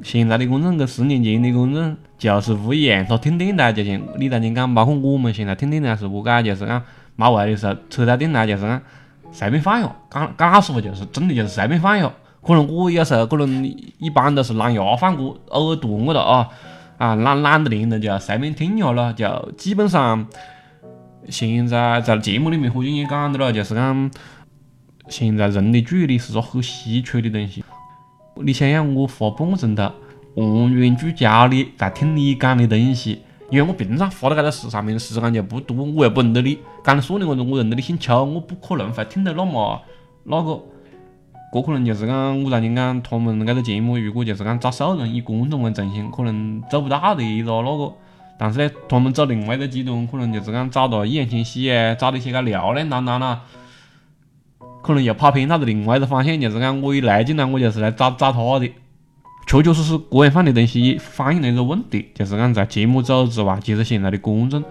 [0.03, 6.83] 现在的观众跟十年前的观众就是不一样，他听电台就像你当前讲，包括我们现在听电台是不解，就是讲
[7.15, 8.83] 没位的时候，车到电台就是讲
[9.31, 12.11] 随便放一下，讲讲实话就是真的就是随便放一下。
[12.45, 13.65] 可能我有时候可能
[13.99, 16.49] 一般都是蓝牙放歌，偶尔断个了啊
[16.97, 20.27] 啊懒懒得连了就随便听一下了，就基本上
[21.29, 24.11] 现在在节目里面何俊也讲的了，就是讲
[25.09, 27.65] 现在人的注意力是个很稀缺的东西。
[28.37, 29.91] 你想想，我花半个钟头
[30.35, 39.83] 完全聚焦的在听你讲的东西，因为我平常花在这个事上面的时间就不多，我又不认得你，讲的说的我我认得你姓邱，我不可能会听得那么
[40.25, 40.63] 那个。
[41.55, 47.93] 这可能就是讲，我当前讲他们这个节目，如果就是讲找熟人以观众为中心，可能做不到的一个那个。
[48.37, 53.43] 但是呢，他们走另外一个极端，可能就是讲找到易烊千玺啊，找那些个流量担当啦。
[54.83, 58.73] 可能又跑偏到了另外一个方向，就是讲我一来进来，我就是来找找他的，
[59.47, 64.65] 确确实实个人放的东西也反映了一个问题，就是讲在节目组之外，其实现在的观众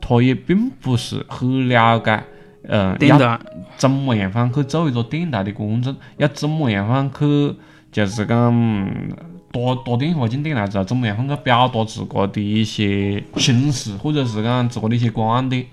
[0.00, 2.24] 他也并不是很了解，
[2.68, 3.40] 嗯，要
[3.76, 7.54] 怎么样方去做一个电台的观众，要怎么样方去，
[7.92, 9.08] 就是讲嗯
[9.52, 15.64] 打打电话进电台之后，怎么样方去表达自个的一些心事，或者是讲自个的一些观点。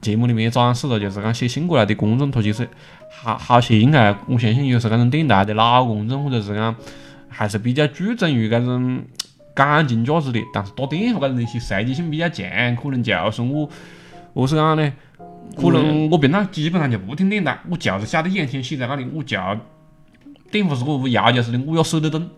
[0.00, 2.68] 节目里面展示了，就是讲写信过来的观众，他其实
[3.08, 6.74] 好好些应该，我相信也是搿种电台的老观众，或者是讲
[7.28, 9.04] 还是比较注重于搿种
[9.54, 10.40] 感情价值的。
[10.52, 13.70] 但是打电话搿种东西随机性比较强，可能就是我，
[14.34, 14.92] 何是讲呢？
[15.56, 19.36] 可能我平常基本上就不听电台，我就是晓得眼前写在那里，我就
[20.50, 22.28] 电话是我屋要求似的，我要舍得动，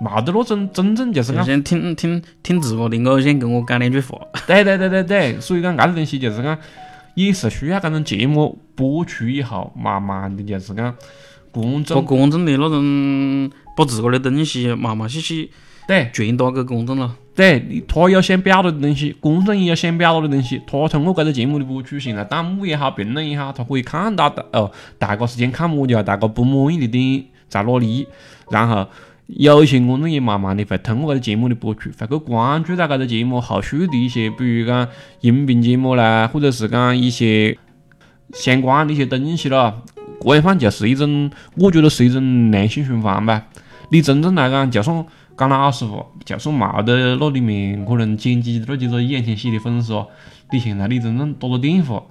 [0.00, 4.18] 冇得那种真正就是讲就想听听听自个的偶像跟我讲两句话。
[4.46, 6.58] 对对对对对，所以讲搿个东西就是讲，
[7.14, 10.94] 也是需要搿种节目播出以后，慢慢的就是讲
[11.50, 15.50] 观众把众观众的那种，把自个的东西慢慢细细
[15.86, 17.16] 对传达给观众了。
[17.38, 28.08] 对，他有想表达的东西，观众也有想表达的东西，他通过这个节目的播出，现在弹幕也好，评论也好，他可以看到的哦，大家时间看么家，大家不满意的点在哪里，
[28.50, 28.88] 然后。
[29.36, 34.88] 有些观众也慢慢的会通过这个节目的播出，会去关注到这个节目后续的一些，比如讲
[35.20, 37.58] 音频节目啦，或者是讲一些
[38.32, 39.82] 相关的一些东西咯。
[40.22, 43.44] 搿样放就是一种，我觉得是一种良性循环吧。
[43.90, 45.04] 你真正来讲，就算
[45.38, 50.08] 讲老实话，就算冇得那里面可能剪辑那几个眼前写的粉丝哦，
[50.50, 52.02] 你现在你真正打个电话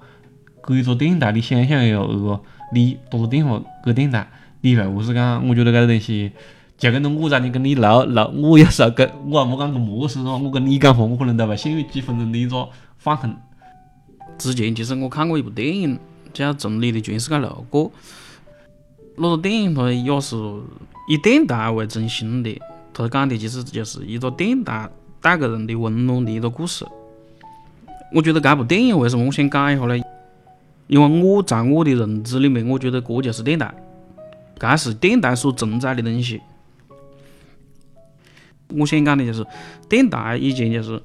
[0.66, 2.40] 给一个电台，你想想哟，二哥，
[2.72, 4.26] 你打个电话给电台，
[4.62, 5.46] 你会何是讲？
[5.46, 6.32] 我觉得搿个东西。
[6.78, 13.34] 就跟着我在你跟你唠唠，我有时候跟我还没讲个模式噻，我跟你讲话，我可能都会陷入几分钟的一个放空。
[14.38, 15.98] 之前其实我看过一部电影，
[16.32, 17.86] 叫《从你的全世界路过》，
[19.16, 20.36] 那个电影它也是
[21.08, 22.56] 以电台为中心的，
[22.98, 26.84] 他讲的其实就是一个电台带给人的温暖的一个故事。
[28.12, 29.96] 我觉得这部电影为什么我想讲一下呢？
[30.88, 33.72] 因为我在我的认知里面，我觉得这就是电台，
[34.58, 36.40] 这是电台所承载的东西。
[38.68, 39.46] 我想讲的就是，
[39.88, 41.00] 电台以前就是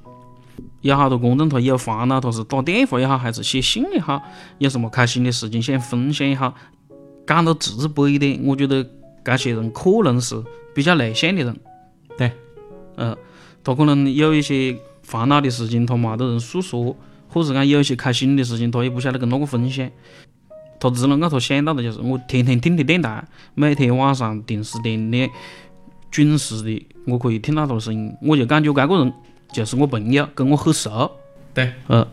[0.80, 4.20] 有好多观众他有烦恼，他是打电话也好，还是写信也好，
[4.58, 6.54] 有什么开心的事情想分享也好，
[7.26, 8.84] 讲到直白一点，我觉得
[9.22, 10.42] 这些人可能是
[10.74, 11.54] 比较内向的人。
[12.16, 12.32] 对，
[12.96, 13.16] 嗯，
[13.62, 16.96] 他可能有一些烦恼的事情，他没得人诉说，
[17.28, 19.90] 或者讲有一些开心的事情，他也不晓得跟哪个分享。
[20.80, 25.30] 他只能够他想到的就是我天天听的电台，每天晚上定时定点。
[26.10, 29.12] 准时的，我可以听到他的声音，我就感觉这个人
[29.52, 31.10] 就是我朋友，跟我很熟。
[31.52, 32.06] 对，嗯，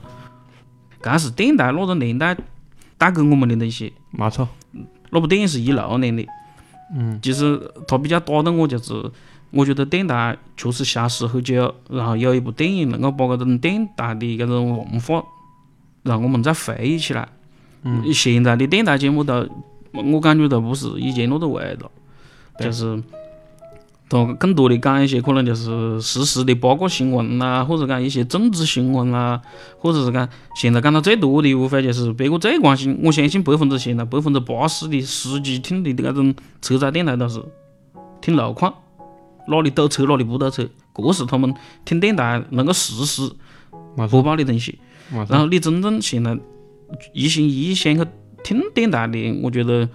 [1.03, 2.35] 这是电台那个年代
[2.97, 3.93] 带给我们的东西。
[4.09, 4.49] 没错，
[5.11, 6.25] 那部电影是一六年的。
[6.95, 8.91] 嗯，其实他比较打动我，就是
[9.51, 15.23] 我觉得电台确实消失很久，然后有一部电影能够把这种电台的这种文化
[16.03, 17.27] 让我们再回忆起来。
[17.83, 19.47] 嗯，现在的电台节目都，
[19.93, 21.91] 我感觉都不是以前那个味道，
[22.59, 23.01] 就是。
[24.13, 29.41] 他更多的讲一些可能就是实时的八卦新闻啦，或者讲一些政治新闻啦，
[29.77, 37.41] 或者是讲现在讲到最多的无非就是别个最关心，我相信百分之现在百分之八十的司机听的这种车载电台都是
[38.19, 38.73] 听路况，
[39.47, 41.53] 哪里堵车哪里不堵车，这是他们
[41.85, 43.31] 听电台能够实时
[44.09, 44.79] 播报的东西。
[45.29, 46.37] 然后你真正现在
[47.13, 48.05] 一心一意想去
[48.43, 49.87] 听电台的，我觉得。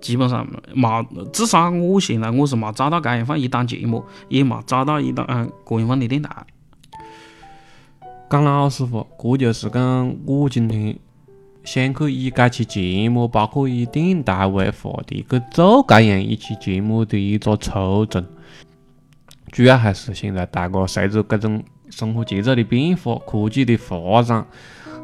[0.00, 6.46] 基本上冇，至少我现在我是冇找到这样放一档节目，也冇找到一档这样放的电台。
[8.30, 10.98] 讲老实话，这就是讲我今天
[11.64, 18.24] 想去以这期节目，包括以电台为话题去做这样一期节目的一个初衷。
[19.50, 24.46] 主要还是现在大家随着各种生活节奏的变化、科技的发展，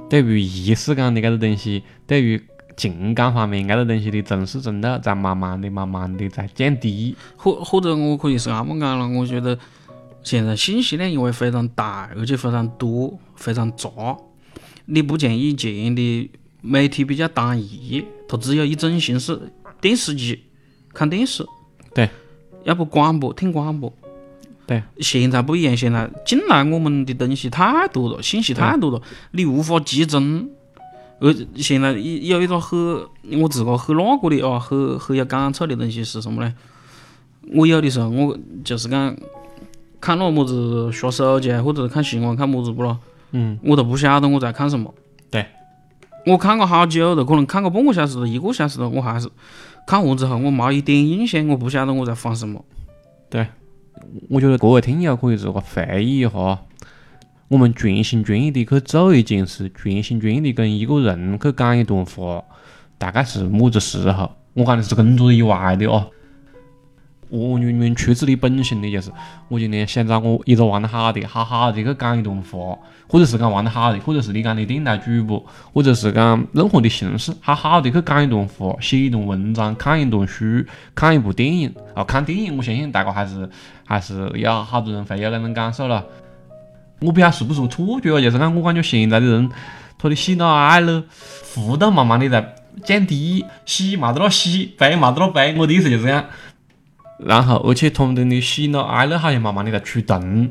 [0.09, 2.41] 对于仪式感的搿个东西，对于
[2.77, 7.17] 情感方面，搿个东西的重视程度在慢慢的、慢慢的在降低。
[7.37, 9.59] 或或者我可以是这么讲了，我觉得
[10.23, 13.91] 现在信息量因为非常大，而且非常多、非常杂，
[14.85, 16.31] 你不像以前的
[16.61, 20.45] 媒体比较单一，它只有一种形式：电视机
[20.95, 21.45] 看电视，
[21.93, 22.09] 对，
[22.65, 23.93] 要不广播听广播，
[24.67, 24.83] 对。
[24.99, 29.01] 现在不一样，现在进来我们的东西太多了，信息太多了，
[29.33, 30.49] 你无法集中。
[31.19, 32.79] 而现在有有一个很
[33.41, 36.55] 我自个很那个的啊，很很有感触的东西是什么呢？
[37.55, 39.17] 我有的时候我就是讲
[39.99, 42.99] 看那么子刷手机啊，或者是看新闻看么子不咯？
[43.31, 44.93] 嗯，我都不晓得我在看什么。
[45.31, 45.47] 对，
[46.27, 49.31] 我看个好久了，可能看个半个小时、一个小时了，我还是
[49.87, 52.63] 看完之后我没一点印象，我不晓得我在放什么。
[53.31, 53.47] 对，
[54.29, 56.59] 我觉得各位听友可以自个回忆一下，
[57.49, 62.43] 我们全心全意的去做一件事，全心全意的跟一个人去讲一段话，
[62.99, 64.31] 大概是么子时候？
[64.55, 66.11] 我讲的是工作以外的哦。
[67.29, 69.11] 完全全出自你本心的，就是
[69.49, 72.79] 我今天想找我一直玩得好的，好好的去讲一段话，
[73.09, 75.45] 或者是讲玩得好的，或者是你讲的电台主播，
[75.75, 81.75] 或者是讲任何的形式，好好的去讲一段话，写一段文章，看一段书，看一部电影。
[81.97, 83.51] 哦，看电影，我相信大家还是
[83.87, 86.05] 还是有好多人会有那种感受了。
[87.01, 89.51] 我不晓得是不是错觉啊，就是讲我感觉现在的人，
[89.99, 95.55] 他的喜怒哀乐幅度慢慢的在降低，喜没得了喜，悲没得了悲。
[95.57, 96.25] 我的意思就是讲。
[97.19, 100.51] 然后，而且他们的喜怒哀乐好像慢慢的在趋同，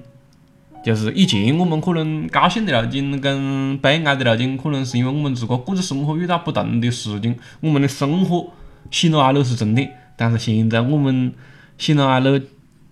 [0.84, 8.48] 就是以前我们可能高兴的了紧，跟悲哀的了紧，可能是因为我们自个各自生活遇到不同的事情，我们的生活
[8.90, 9.92] 喜怒哀乐是重点。
[10.16, 11.34] 但是现在我们
[11.78, 12.40] 喜怒哀乐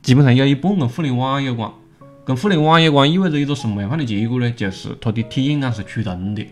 [0.03, 1.71] 基本上有一半跟互联网有关，
[2.25, 4.51] 跟互联网有关意味着一个什么样的结果呢？
[4.51, 6.45] 就是它的体验感是趋同的。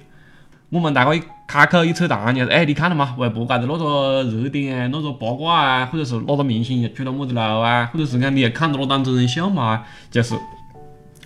[0.69, 3.13] 我们大家一开口一扯淡，就是哎，你看了吗？
[3.17, 9.83] 微博高头那个热点啊，那个八卦啊，或者是哪个明星又出了么子楼啊，或者是讲你又看到了档真人秀嘛？
[10.09, 10.33] 就是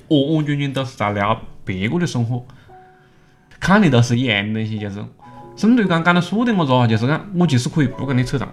[0.07, 2.43] 完完全全都是在聊别个的生活，
[3.59, 5.05] 看的都是一样的东西，就是
[5.55, 8.49] 甚至于讲讲到说的么子啊，就是讲我其实可以不跟你扯淡，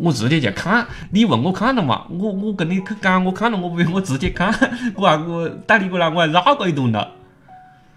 [0.00, 0.86] 我直接就看。
[1.10, 2.04] 你问我看了嘛？
[2.10, 4.52] 我我跟你去讲，我看了，我不用我直接看，
[4.96, 7.12] 我还我带你过来，我还绕过一段了。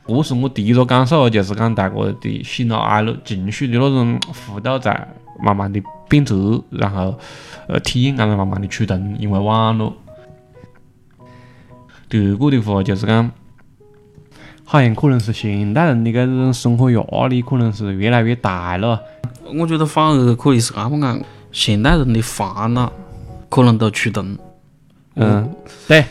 [0.08, 5.08] 这是我第一个感受，就是讲大家的喜怒哀乐情绪的那种幅度在
[5.42, 7.18] 慢慢的变折，然后
[7.68, 9.94] 呃体验感在慢慢的趋同，因为网络。
[12.10, 13.32] 第二个的话就是讲，
[14.66, 19.00] 好像可能是现代人的这种生活压力可能是越来越大了。
[19.56, 21.22] 我觉得反而可以是这么讲，
[21.52, 22.92] 现代人的烦恼
[23.50, 24.38] 可能都趋同。
[25.16, 25.54] 嗯，
[25.88, 26.06] 对，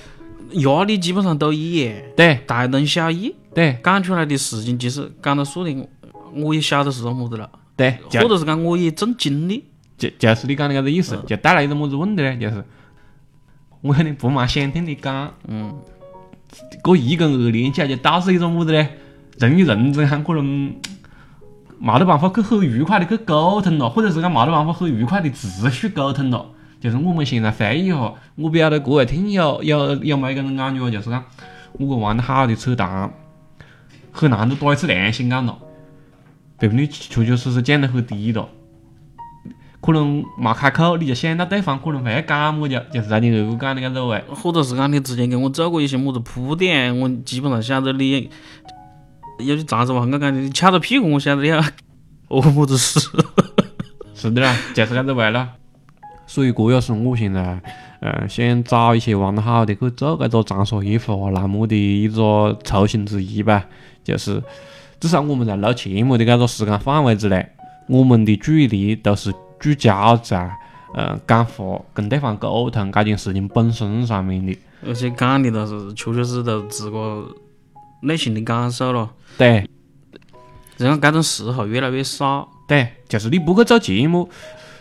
[0.52, 1.94] 压力基本上都一样。
[2.16, 3.34] 对，大同小异。
[3.54, 5.88] 对，讲出来的事情，其实讲到说的，
[6.34, 7.50] 我也晓得是做么子了。
[7.74, 9.64] 对，或者是讲我也正经历，
[9.96, 12.36] 就就是你讲的搿个意思，就带来一个么子问题呢？
[12.36, 12.64] 就是
[13.80, 15.74] 我肯定不蛮想听你讲，嗯，
[16.82, 18.86] 过一跟二连起来就导致一种么子呢？
[19.38, 20.74] 人与人之间可能
[21.80, 26.44] 没得办法去很愉快的去沟通了，或者是讲没得办法很愉快的持续沟通了。
[26.78, 31.24] 就是我们现在回忆一下，我不晓得各位听友有有没有搿种感觉，就是讲
[31.72, 33.12] 我个玩得好的扯淡。
[34.12, 35.56] 很难都打一次良心感了，
[36.58, 38.48] 对不对确确实实降得很低了。
[39.80, 48.28] 可能没开口，你就想到对方可能会要讲么子，就是在你二哥讲的搿种位，或者是讲你之前给我做过一些么子铺垫，我基本上晓得你
[49.40, 51.62] 有些长子话，我讲的，你翘着屁股，我晓得你要
[52.28, 53.00] 哦么子事。
[54.14, 55.48] 是的啦，就是搿种位了。
[56.26, 57.60] 所以这也是我现在
[58.02, 63.64] 嗯想找一些玩得好的去做搿个长沙夜话栏目的一个初心之一吧。
[64.04, 64.42] 就是
[65.00, 67.48] 至少我们在录节目的搿个时间范围之内，
[67.88, 70.50] 我们的注意力都是聚焦在
[70.94, 74.56] 嗯讲话、跟对方沟通搿件事情本身上面的。
[74.86, 77.26] 而且讲的都是确确实实都自个
[78.02, 79.10] 内心的感受咯。
[79.36, 79.68] 对。
[80.76, 82.48] 然后搿种时候越来越少。
[82.66, 84.28] 对，就是你不去做节目。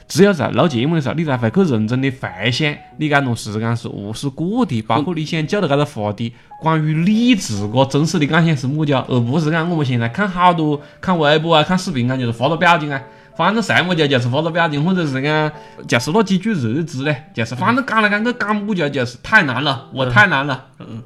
[0.07, 12.99] 只有在录节目的时候，你才会去认真的回想你搿段时间是何是过的，包括你想讲的搿个话题，关于你自个真实的感想是么子啊，而不是讲我们现在看好多看微博啊、看视频啊，就是发个表情啊，
[13.37, 15.51] 反正什么子就是发个表情，或者是讲
[15.87, 21.03] 就是那几句热词嘞，就是反正讲来讲去讲么子就是太难了，我太难了，嗯，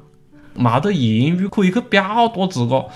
[0.54, 2.86] 没得言语可以去表达自个。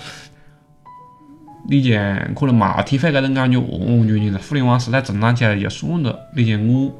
[1.67, 6.17] 你像可能冇体会搿种感觉，完完全全在互联网时代成长起来就算了。
[6.35, 6.91] 你像我，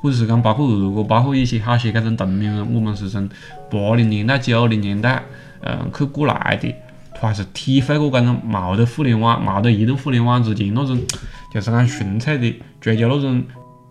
[0.00, 3.28] 或者是讲包括二哥，包括一些好些搿种同龄人，我们是从
[3.70, 5.22] 八零年代、九零年代，
[5.60, 6.74] 嗯，去过来的，
[7.14, 10.98] 他还是体会过搿种冇得互联网、冇得移动互联网之前那种，
[11.52, 13.44] 就是讲纯粹的追求那种。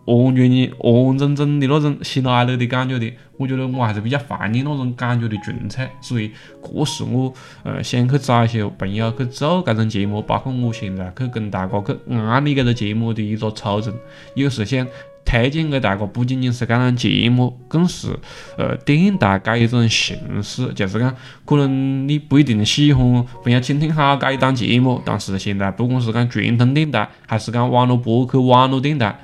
[0.06, 6.32] 完全的、完完整整的那种喜怒哀乐的感觉的，我觉得我还是比较怀念那种感觉的纯粹，所以
[6.62, 7.34] 这是我
[7.64, 13.93] 呃想去找一些朋友去做这种节目，包括我现在去跟大家去安利这个节目的一个初衷，
[14.36, 14.86] 也是想
[15.24, 18.10] 推荐给大家，不仅仅是这种节目，更是
[18.58, 29.18] 呃电台这一种形式，就是讲可能你不一定喜欢，不要倾听好这一档节目，但是现在不管是讲传统电台，还是讲网络播客、网络电台。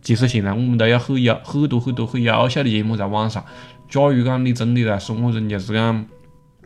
[0.00, 3.44] 其实现在我们都有很有很多很多很优秀的节目在网上。
[3.88, 6.06] 假如讲你真的在生活中就是讲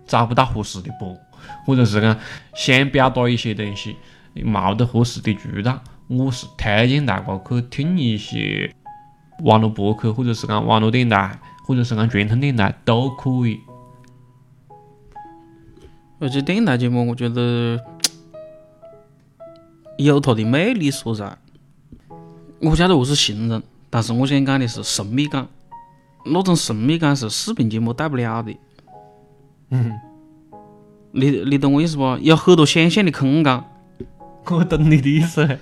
[0.07, 1.17] 找不到合适的播，
[1.65, 2.19] 或者是讲
[2.55, 3.97] 想表达一些东西，
[4.37, 8.75] 冇得合适的渠道，我是推荐大家去听一些
[9.45, 13.61] 网络博客，或者是讲网络电台，或者是讲传统电台都可以。
[16.19, 17.81] 而且电台节目，我觉得
[19.99, 21.37] 有它的魅力所在。
[22.63, 23.61] 我不晓得何是形容，
[23.91, 25.49] 但是我想讲的是神秘感。
[26.25, 28.57] 那种神秘感是视频节目带不了的。
[29.71, 29.93] 嗯，
[31.11, 32.17] 你你懂我意思不？
[32.19, 33.65] 有很多想象的空间，
[34.45, 35.59] 我懂你的意思。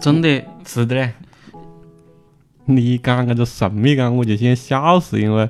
[0.00, 0.42] 真的。
[0.66, 1.12] 是的嘞。
[2.64, 5.48] 你讲搿个神秘感，我就想笑死，因为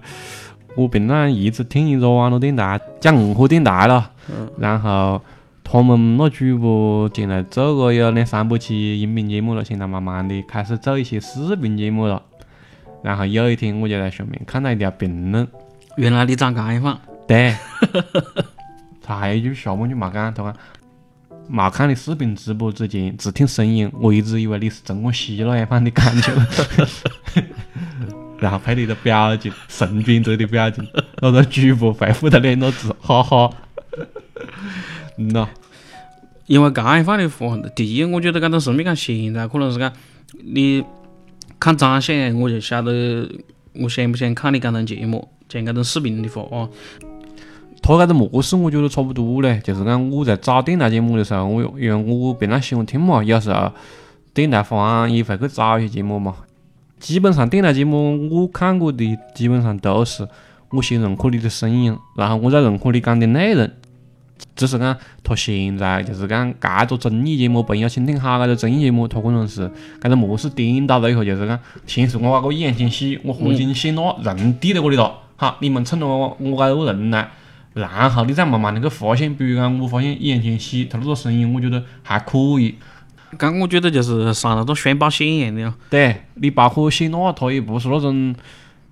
[0.76, 4.10] 我平常一直听一个网络电台，叫文化电台了。
[4.30, 4.50] 嗯。
[4.58, 5.22] 然后
[5.64, 12.22] 他们那主播进来做个有两三百期音频节目了，现在慢慢的开始做一些视频节目了。
[13.02, 15.48] 然后有一天我就在下面看到一条评论，
[15.96, 17.00] 原来你长街坊。
[17.26, 17.54] 对。
[19.02, 20.56] 他还有一句下半句没讲，他讲
[21.48, 26.32] 没看你视频直播之前，只听声音，我一直以为你是中国西那一方的感觉。
[28.38, 30.86] 然后配了一个表情，神转折的表情，
[31.20, 33.50] 那个主播回复的两个字，哈哈。
[35.18, 35.48] 嗯呐，
[36.46, 39.92] 因为街坊的话，第一，我觉得搿种神秘感现在可能是讲
[40.42, 40.82] 你
[41.60, 43.28] 看长相，我就晓得
[43.74, 46.68] 我想不想看你搿种节目，像搿种视频的话哦。
[47.82, 53.72] 他搿个模式我觉得差不多嘞，就是讲我在找电台节目的时候，我因为我平常喜欢听嘛，有时候
[54.32, 56.36] 电台方也会去找一些节目嘛。
[57.00, 60.26] 基本上电台节目我看过的，基本上都是
[60.70, 63.68] 我先认可你的声音，然后我再认可你讲的内容。
[64.54, 69.70] 只是讲他现在就是讲搿个综艺节目，朋友请听好搿个综艺节目，他可能是
[70.00, 77.28] 搿个模式颠倒了以后，就是讲先是我搿个言情戏，我何进写那人递在我里头，好，你们趁着我我搿个人来。
[77.74, 82.74] 然后你再慢慢的去发现，比如讲，我发现易烊千玺他那个声音，我觉得还可以。
[83.38, 85.72] 刚我觉得就是上那种宣保险一样的。
[85.88, 88.34] 对，你包括谢娜，她也不是那种，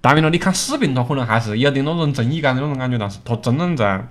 [0.00, 4.02] 当然了，你看视频，她可能还是有点那种综艺感的那种感觉，但是她真正在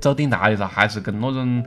[0.00, 1.64] 做电台的时候，还是跟那种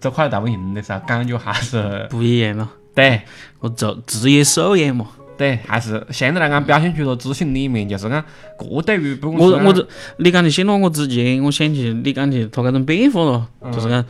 [0.00, 2.70] 做快乐大本营的时候，感觉还是 不一样了。
[2.94, 3.22] 对，
[3.60, 5.06] 我做职业素养嘛。
[5.34, 8.24] 对，还是相对来讲表现出了自信的一面，就是讲，
[8.58, 9.84] 这对于不我我这
[10.18, 14.04] 你讲的写那我之前我想起你讲的他这种变化了，就是讲，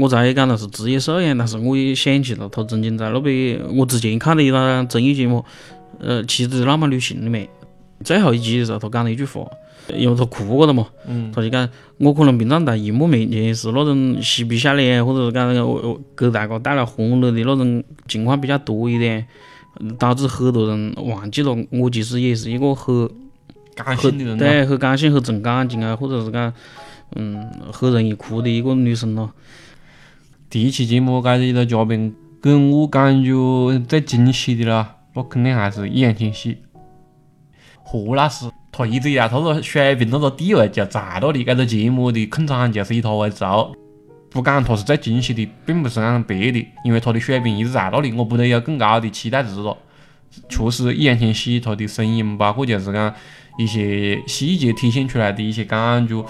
[0.00, 5.44] 我才也讲了是职业素养，但是我也想起了他曾经在那边，我之前看的一档综艺节目，
[6.00, 7.48] 呃，《妻子的浪漫旅行》里面，
[8.02, 9.46] 最后一集的时候，他讲了一句话，
[9.94, 10.86] 因为他哭过了嘛，
[11.32, 11.68] 他就讲，
[11.98, 15.54] 我可能平常在荧幕面前是那种嬉皮笑脸，或者是讲
[16.16, 19.26] 给大家带来欢乐的那种情况比较多一点。
[19.98, 23.10] 导致很多人忘记了，我其实也是一个很
[23.74, 26.50] 感性的人，对，很感性、很重感情啊，或者是讲，
[27.14, 29.30] 嗯，很容易哭的一个女生咯。
[30.48, 33.30] 第一期节目，搿一个嘉宾给我感觉
[33.86, 36.56] 最惊喜的啦，那肯定还是易烊千玺。
[37.82, 43.44] 何老师，他一直以来他个水平、那个地位就在那里，这个节目的控场就是以他为主。
[44.28, 49.74] 不讲他是最惊喜的，并不是讲别的，因为他的水平一直在那里，我不得有更高的期待值了。
[50.50, 53.14] 确实，易烊千玺他的声音，包括就是讲
[53.56, 56.22] 一些细节体现出来的一些感觉，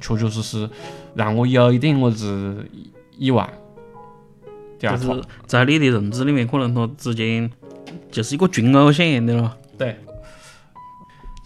[0.00, 0.70] 确确实实
[1.16, 2.70] 让我有一点我是
[3.18, 3.48] 意外。
[4.78, 5.08] 就是
[5.46, 7.50] 在你的认知里面，可能他之前
[8.12, 9.56] 就是一个群偶像一样的了。
[9.76, 9.96] 对。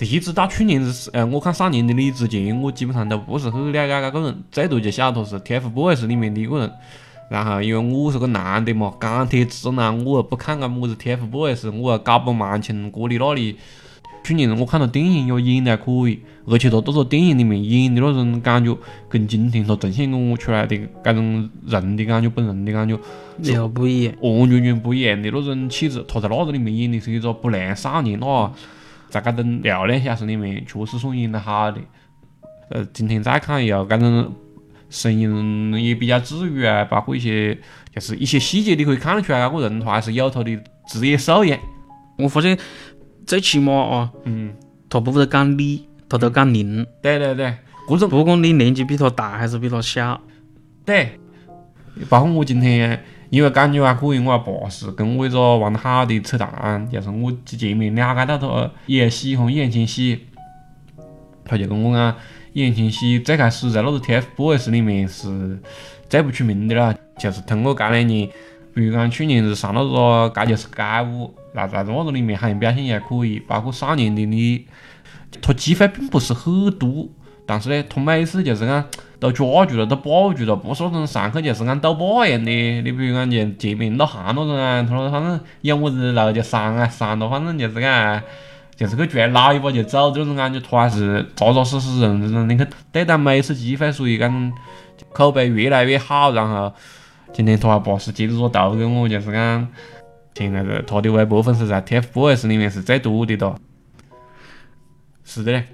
[0.05, 6.72] 一直到去年子，呃，我看《少年的你》之前，我基本上都不是很了解这个人，最多就晓得他是 TFBOYS 里面的一个人。
[7.28, 13.57] 然后因为我是个男的嘛，钢铁直男，我又不看个么子 TFBOYS，我又搞不蛮清这里那里。
[14.24, 18.76] 去年我看了电影，也演的还可以，而且他在个电影里面演的那种感觉，
[19.09, 22.99] 跟今天他呈现给我出来的这种人的感觉，本人的感觉，
[23.42, 26.05] 又不一样，完完全全不一样的那种气质。
[26.07, 28.53] 他在那个里面演的是一个不良少年那。
[29.11, 31.80] 在搿种流量小生里面，确实算演得好的。
[32.70, 34.34] 呃，今天再看又搿种
[34.90, 37.59] 声音也比较治愈啊，包括一些
[37.94, 41.59] 就是一些细节，你可以看得出来，搿个人他还是有他的职业素养。
[42.18, 42.59] 我发现
[43.26, 44.52] 最起码啊，嗯，
[44.88, 46.86] 他不会讲你，他都讲您。
[47.02, 47.54] 对对对，
[47.88, 50.20] 这种不管你年纪比他大还是比他小，
[50.84, 51.18] 对。
[52.09, 53.02] 包括我今天。
[53.30, 60.26] 因为感觉还可以，我爸是跟我一个玩得好的扯淡，就是我前面了解到他也喜欢易烊千玺，
[61.44, 62.16] 他就跟我讲，
[62.54, 65.60] 易烊千玺最开始在那个 TFBOYS 里面是
[66.08, 68.28] 最不出名的了，就是通过这两年，
[68.72, 74.66] 比如讲去年是上那个《这就是街舞》，那在那个里面好像表现也还可以，包括少年的你，
[75.42, 77.06] 他机会并不是很多，
[77.44, 78.86] 但是呢，他每次就是讲。
[79.20, 82.50] 都抓住了，都把住了，不是那种上去就是按斗把一样的。
[82.82, 88.22] 你比如讲就前面那汉那种啊，他说反正有么子路就上啊，上了反正就是讲
[88.76, 94.52] 就是去转拉一把就走这种感觉，他还是扎扎实实、认认真真的去对待每一次机会，所以讲
[95.12, 96.32] 口碑越来越好。
[96.32, 96.72] 然后
[97.32, 99.68] 今天他还巴适接着说豆给我，就是讲
[100.36, 103.56] 现在这他的微博粉丝在 TFBOYS 里面是最多的哒。
[105.24, 105.64] 是的嘞，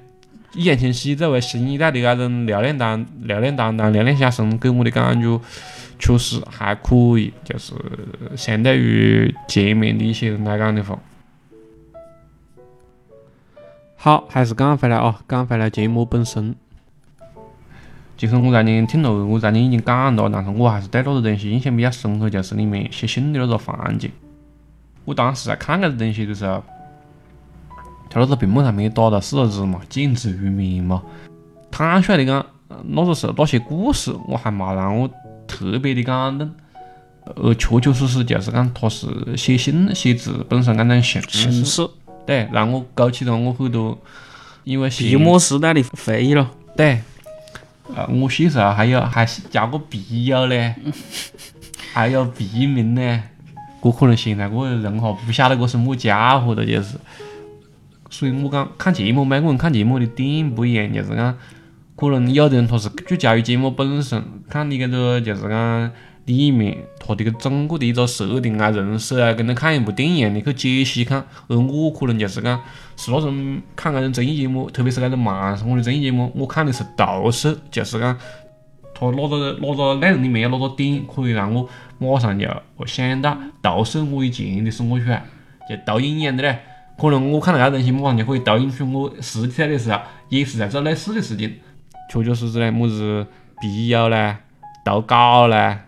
[0.55, 5.40] 易烊千玺作为新一代的那种流量担流量担当、料脸下生，给我的感觉
[5.98, 7.72] 确实还可以，就是
[8.36, 10.98] 相对于前面的一些人来讲的话。
[13.96, 16.55] 好，还是讲回来啊，讲回来节目本身。
[18.16, 24.11] 其实我在你听了，我在你已经讲了，但是我还是对那个东西印象比较深刻，就是里面写信的那个环节。
[25.05, 26.62] 我当时在看那个东西的时候，
[28.15, 31.03] 在那个屏幕上面打了四个字嘛，“简直愚民”嘛。
[31.69, 32.47] 坦率的讲，
[32.85, 35.11] 那个时候那些故事我还没让我
[35.49, 36.49] 特别的感动，
[37.35, 41.51] 而确确实实就是讲他是写信写字本身那种形式。
[41.51, 41.91] 形式
[42.25, 43.99] 对，让我勾起了我很多
[44.62, 46.49] 因为笔墨时代的回忆了。
[46.77, 47.01] 对，
[47.97, 50.77] 呃，我小时候还有还加个笔友嘞，
[51.93, 53.21] 还有笔名嘞。
[53.81, 56.97] 我可能现在我人哈不晓得这是么家伙的，就是。
[58.17, 61.37] 所以我讲看节目，每个人看节目的点不一样，就是讲，
[61.97, 65.91] 可能有的人他是聚焦于节目本身，看你搿个就是讲。
[66.27, 71.23] 里面他的个整个的一个设定啊、人设啊，跟你看一部电影一样的去解析看。
[71.49, 72.59] 而我可能就是讲，
[72.97, 78.17] 是那种看那种综艺节目，特别是那种慢生活的综艺节目，我看的是投射，就是讲，
[78.95, 82.47] 它哪个哪个内容里面有哪个点可以让我马上就
[82.87, 85.27] 想到投射我以前的生活出来，
[85.69, 86.59] 就投影一样的嘞。
[86.99, 91.59] 可能我看到搿东西，马上就可以投影出我实体的时候，也是在做类似的事情。
[92.11, 93.26] 确确实实嘞，么子
[93.61, 94.36] 笔友嘞，
[94.84, 95.78] 投稿嘞。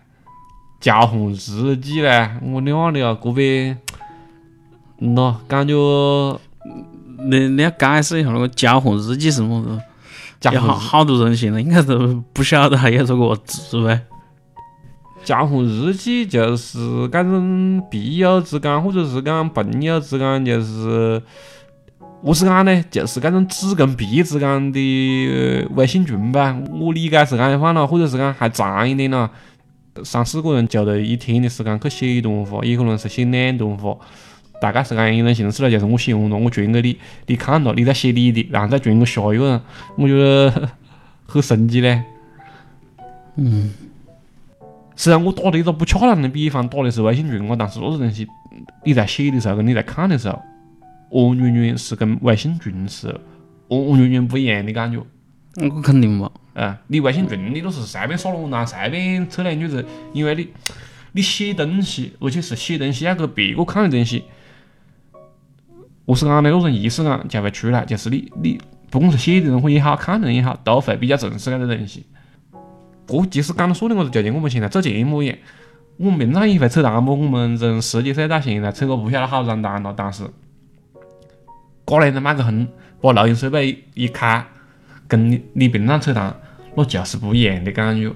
[0.79, 3.75] 交换日记嘞，我娘的啊，这边
[5.01, 5.73] 喏，感觉
[7.29, 9.81] 你你要解释一下那个交换日记是么子？
[10.39, 14.03] 交换好多人现在应该是不晓得还有这个字呗。
[15.27, 21.21] 交换日记就是搿种笔友之间，或者是讲朋友之间，就是
[22.21, 26.55] 我是讲呢，就是搿种纸跟笔之间的微信群呗。
[26.79, 29.29] 我理解是搿样放了，或者是讲还长一点了。
[30.01, 33.97] 三四个人就了一天的时间去写一段话，也可能是写两段话，
[34.61, 35.69] 大概是搿样一种形式了。
[35.69, 39.61] 就是我写完了，我传给你，你看了，你再写你的，然后再传给下一个人。
[39.97, 40.69] 我觉得
[41.25, 42.01] 很神奇嘞。
[43.35, 43.73] 嗯。
[44.97, 48.27] 虽然我打的一个不恰当的比方，打的是微信群啊，但是那个东西
[48.83, 50.41] 你在写的时候跟你在看的时候，
[51.11, 53.07] 完完全是跟微信群是
[53.67, 54.97] 完完全全不一样的感觉。
[55.57, 56.29] 我肯定嘛。
[56.55, 60.49] 啊，你微信群你都是随便耍龙啦，随便扯两句子，因为你
[61.11, 64.23] 你写东西，而且是写东西要给别个看的东西，
[66.05, 72.03] 我是讲的那种仪式感就会出来，就是你你不管是写的人也好看的人也好，都会比较重视这个东西。
[73.07, 75.37] 这其实讲到说的我子，就像我们现在做节目一样，
[75.97, 77.15] 我们平常也会扯淡么？
[77.15, 80.23] 我们从十几岁到现在扯个不晓得好长淡了，但是
[81.85, 82.67] 过年的麦克风
[83.01, 84.45] 把录音设备一开，
[85.07, 86.35] 跟你你平常扯淡。
[86.79, 88.11] 那就是不一样的感觉。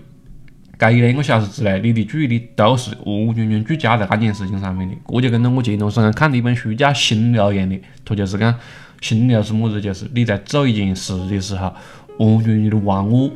[0.78, 4.96] 这一两个小时之内，你的注意力都是完完全全聚焦在这件事情上面的。
[5.08, 8.54] 这就跟着我前段时间看的一本书叫《心流》一样的，它就是讲
[9.00, 11.74] 心流是么子，就是你在做一件事的时候，
[12.20, 13.32] 完完全全的忘我，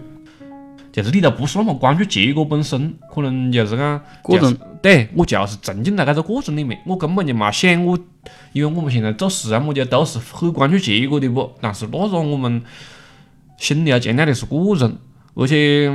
[0.96, 4.58] 就是你都不是那么关注结果本身，可能就是讲过程。
[4.82, 8.00] 对我就是沉浸在这个过程里面，我根本就没想我，
[8.54, 11.52] 因为我们现在做事啊么的都是很关注结果的不？
[11.60, 12.62] 但是那时候我们
[13.58, 14.96] 心里要强调的是过程。
[15.38, 15.90] 而且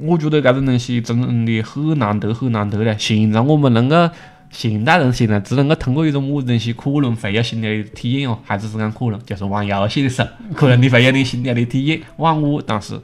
[0.00, 2.96] 我觉得搿种东西真的很难得，很难得嘞。
[2.98, 4.08] 现在我们能够，
[4.50, 12.00] 现代人现在只能够通过一种么子东西，可能会有新的体验哦，还只是讲可能，就是玩游戏的时候，可能你会有点新的体验。
[12.16, 12.98] 玩我，但是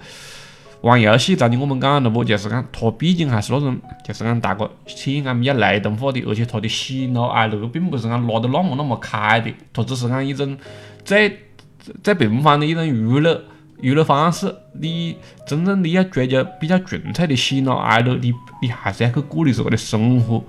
[0.87, 10.57] 玩游戏，昨天我们讲了不，就是讲它毕竟还是那种，就是讲大家体验感比较雷同化的，而且它的喜怒哀乐并不是讲拉得那么那么开的，它只是讲一种
[11.05, 11.41] 最
[12.05, 13.43] 最平凡的一种娱乐。
[13.81, 15.17] 娱乐方式，你
[15.47, 18.33] 真正的要追求比较纯粹的喜怒哀乐，你
[18.63, 20.43] 你还是要去过你自个的生活，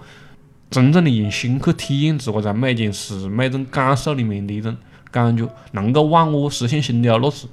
[0.69, 4.77] 真正的用心去体验自个在每件事、每种感受里面的一种
[5.11, 7.47] 感觉，能够忘我、实现心流，那是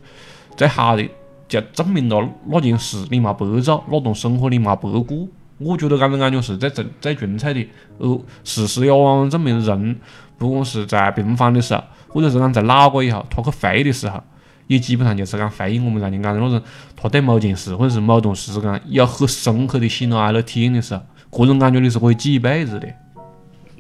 [0.57, 1.09] 最好的，
[1.49, 5.29] 就证明了那件事你没白做，那段生活你没白过。
[5.59, 7.69] 我觉得搿种感觉是最真、最纯粹的。
[7.99, 9.97] 而事实也往往证明，人
[10.37, 14.23] 不管是在平凡的时候，或者是讲在老过以后，他去回忆的时候。
[14.67, 16.63] 也基本上就是讲回忆我们昨天讲的那种，
[16.97, 22.89] 他对某件事或者是某段时间有很深刻的喜怒哀乐体验的时候，这种感觉你是可以记一辈子的。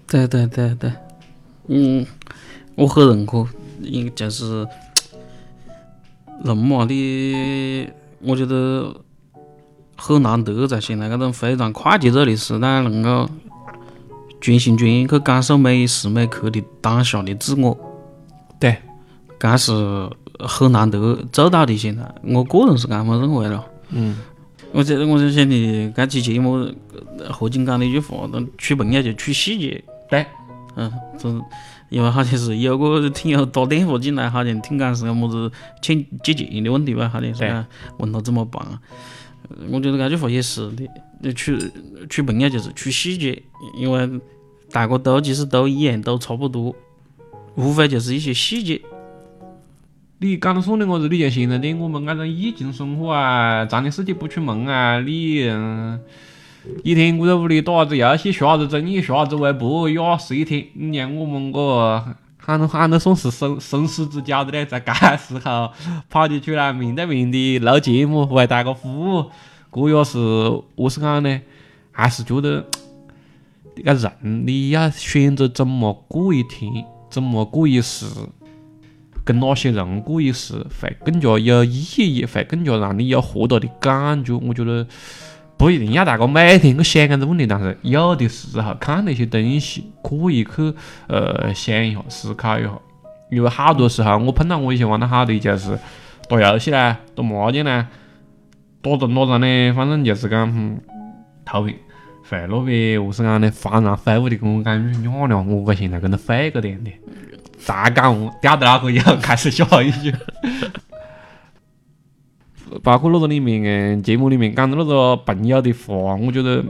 [0.06, 0.92] 对对对对，
[1.68, 2.06] 嗯，
[2.74, 3.46] 我很认可。
[3.80, 4.66] 应就是
[6.42, 7.88] 人嘛，你
[8.20, 8.94] 我觉得
[9.96, 13.28] 很难得在现在这种非常快节奏的时代，能够
[14.40, 17.76] 全心全意去感受每时每刻的当下的自我。
[18.58, 18.76] 对，
[19.38, 21.76] 这是很难得做到的。
[21.76, 23.64] 现在我个人是这么认为了。
[23.90, 24.16] 嗯，
[24.72, 26.68] 我觉得我就想的这期节目，
[27.30, 29.84] 何炅讲的一句话，那取朋友就取细节。
[30.08, 30.26] 对，
[30.76, 31.28] 嗯，这
[31.88, 35.50] 因为好像是有个听友打电话进来，好像听讲是个么子
[35.82, 37.66] 欠借钱的问题吧，好像是对啊，
[37.98, 38.62] 问他怎么办。
[38.66, 40.88] 呃我觉得这句话也是的，
[41.20, 41.56] 你取
[42.08, 43.42] 取朋友就是处细节，
[43.76, 44.20] 因为
[44.72, 46.74] 大家都其实都一样，都差不多，
[47.54, 48.80] 无非就是一些细节。
[50.18, 56.00] 你讲到说的我子，你像现在的我们这种疫情生活啊，长的时间不出门啊，你嗯，
[56.82, 60.66] 一天我在屋里打啥子游戏，刷啥子综艺，刷啥子微博，压死一天。
[60.74, 62.02] 你像我们个
[62.38, 65.70] 喊都喊都算是生生死之交的嘞，在这时候
[66.08, 69.30] 跑起出来面对面的录节目，为大家服务，
[69.72, 70.18] 这也是
[70.76, 71.40] 何是讲呢？
[71.92, 72.64] 还是觉得
[73.76, 78.06] 这个人你要选择怎么过一天，怎么过一世。
[79.26, 84.34] 跟哪些人过一世会更加有意义，会更加让你有获得的感觉。
[84.34, 84.86] 我觉得
[85.56, 90.74] 不一定要大家每天去想这个问题，但是有的时候看那些东西可以去
[91.08, 92.70] 呃想一下、思考一下。
[93.30, 95.78] 因为好多时候我碰到我以前玩的好的就是
[96.28, 97.88] 打游戏啦、打麻将啦，
[98.82, 100.80] 打着打着呢，反正就是讲嗯
[101.44, 101.74] 头平。
[102.26, 103.50] 会那边何是讲呢？
[103.50, 106.90] 幡然飞舞的给我感觉，娘娘，我个现在跟着飞个点的。
[107.58, 110.10] 再讲我掉到那个以后开始下一句，
[112.82, 116.64] 包括那个里面嗯节目里面讲的那个朋友的话，我觉得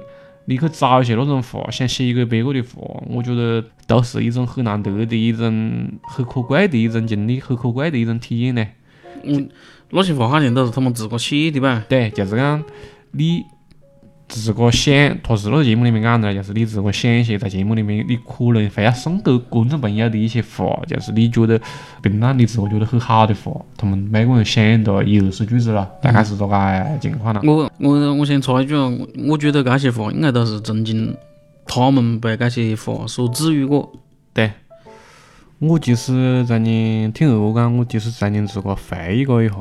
[0.46, 8.66] 你去找一些那种话，想写给别个的话，我觉得都是一种很难得的一种很可贵的一种经历，很可贵的一种体验呢。
[9.22, 9.48] 嗯，
[9.90, 11.84] 那些话好像都是他们自个写的吧？
[11.88, 12.62] 对，就是讲
[13.12, 13.44] 你
[14.26, 21.60] 自个想，他是那个节目里面讲的，就是你自个想一些在节目里面你可能会要送给观众朋友的一些话，就是你觉得
[22.02, 27.40] 平常你自个觉得很好的话，他们每个人想到一二十句子了，大概是这个情况了。
[27.44, 28.90] 我我我先插一句啊，
[29.28, 31.14] 我觉得这些话应该都是曾经
[31.66, 33.92] 他们被这些话所治愈过。
[34.32, 34.50] 对，
[35.58, 39.54] 我就是在你听二哥讲，我就是在你自个回忆过一下。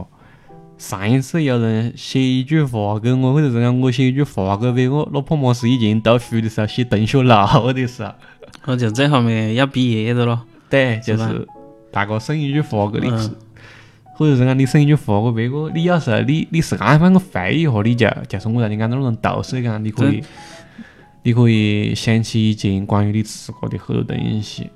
[0.83, 8.13] 上一次有人写一句话给我，或者是讲我写一句话给别个，哪怕么是以前读书的时候写同学录的时候，
[8.65, 10.41] 我就这方面要毕业的咯。
[10.69, 11.47] 对，就是
[11.89, 13.33] 大哥送一句话给你，嗯。
[14.15, 20.21] 或者是讲你送一句话给别个，你有时候你你是按放个回忆一下，你就就是我让你讲的那种读书感，你可以
[21.23, 24.69] 你可以想起以前关于你自个的很多东西，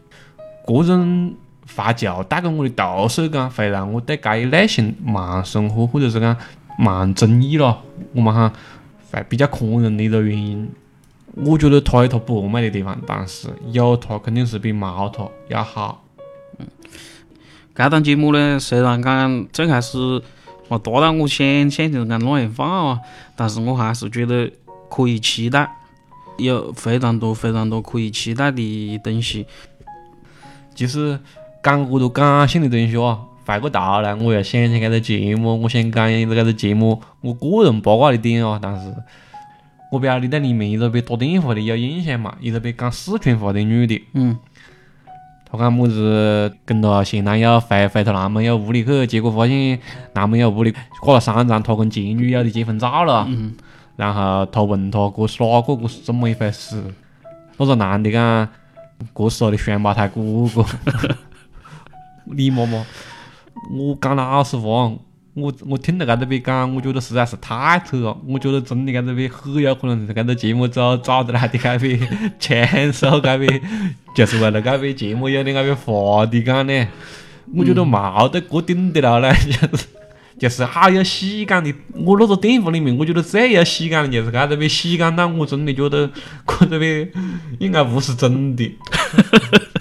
[0.66, 1.36] 这种
[1.68, 6.36] 发酵带给我的读书感，会让我对这一类型慢生活或者是讲
[6.80, 8.52] 慢综艺咯，我们哈
[9.12, 10.68] 会比较宽容的一个原因。
[11.36, 16.04] 我觉得它有它不完美的地方，但是有它肯定是比冇它要好。
[16.58, 16.66] 嗯
[17.76, 19.98] 这档节目呢，虽然讲最开始
[20.68, 23.00] 没达到我想象的讲那样放啊，
[23.36, 24.52] 但是我还是觉得
[24.90, 25.70] 可以期待，
[26.38, 29.46] 有非常多非常多可以期待的东西。
[30.74, 31.20] 就是
[31.64, 38.94] 讲这多感性的东西啊，回过头来我又想起这个节目，我想讲这个节目我个人八卦的点啊，但是
[39.92, 42.36] 我不晓得你对里面一个被打电话的有印象嘛？
[42.42, 44.38] 一个被讲四川话的女的，嗯，
[45.50, 49.80] 她讲么子跟她前男友回回她男朋友屋里去，结果发现
[50.14, 53.26] 男朋友屋里挂了三张他跟前女友的结婚照了。
[53.30, 53.56] 嗯，
[53.96, 56.84] 然后他问她这是哪个，这是怎么一回事？
[57.58, 58.50] 那个男的讲，
[59.16, 60.22] 这是我的双胞胎哥
[60.54, 60.66] 哥。
[62.36, 62.86] 你妈妈，
[63.72, 64.92] 我讲老实话，
[65.34, 68.18] 我我听到搿个边讲，我觉得实在是太扯了。
[68.28, 72.00] 我觉得真的搿个边很有可能是搿个节目组找得来的搿边
[72.40, 73.62] 签手搿边，
[74.16, 76.88] 就是为了搿边节目有点搿边话的讲呢。
[77.56, 79.86] 我觉得冇得过顶得了嘞， 就是
[80.38, 81.74] 就是好有喜感的。
[81.94, 86.12] 我那个电话里面，我觉得最有喜感的就是搿个边喜感到我真的觉得
[86.60, 87.10] 这个边
[87.60, 88.70] 应该不是真的。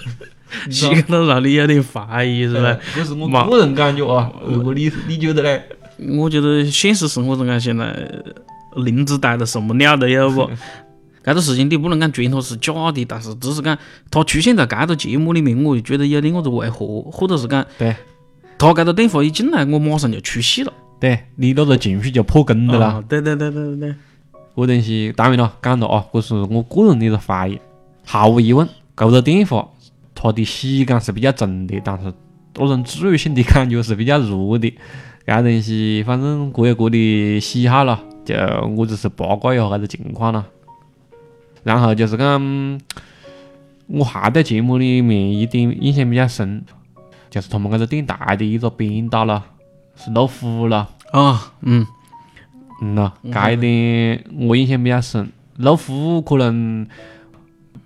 [0.69, 2.77] 喜感到让你有点怀疑是吧？
[2.95, 4.31] 这是我个人感觉啊。
[4.47, 5.61] 如果你你觉得嘞？
[6.15, 7.93] 我觉得现实生活中啊，现在
[8.75, 10.49] 林子大的什么鸟都有不？
[11.25, 13.77] 这个事情你不能讲全它是假的，但是只是讲
[14.09, 17.93] 它出现在这个节目里面，我就觉得有点我子违和，或者是讲对
[18.57, 20.71] 他这个电话一进来，我马上就出戏了。
[21.01, 22.85] 对，你那个情绪就破功的了。
[22.85, 23.95] 啊对对对对对对，
[24.55, 27.59] 这东西当然了，讲了啊，这是我个人的一个怀疑。
[28.05, 29.67] 毫无疑问，这个电话
[30.19, 32.11] 它的喜感是比较重的，但是
[32.53, 34.73] 个人治愈性的感觉是比较弱的。
[35.27, 38.33] 搿东西反正各有各的喜好咯，就
[38.75, 40.43] 我只是八卦一下搿个情况啦。
[41.63, 42.79] 然后就是讲，
[43.87, 46.63] 我还对节目里面一点印象比较深，
[47.29, 49.43] 就是他们搿个电台的一个编导咯，
[49.95, 50.87] 是老虎咯。
[51.11, 51.85] 啊，嗯，
[52.81, 55.29] 嗯咯，搿一点我印象比较深。
[55.57, 56.87] 老虎可能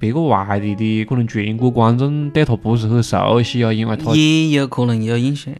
[0.02, 5.54] 别个外地的，可能全国观众对他不是很熟悉啊，因为他也有可能有印象。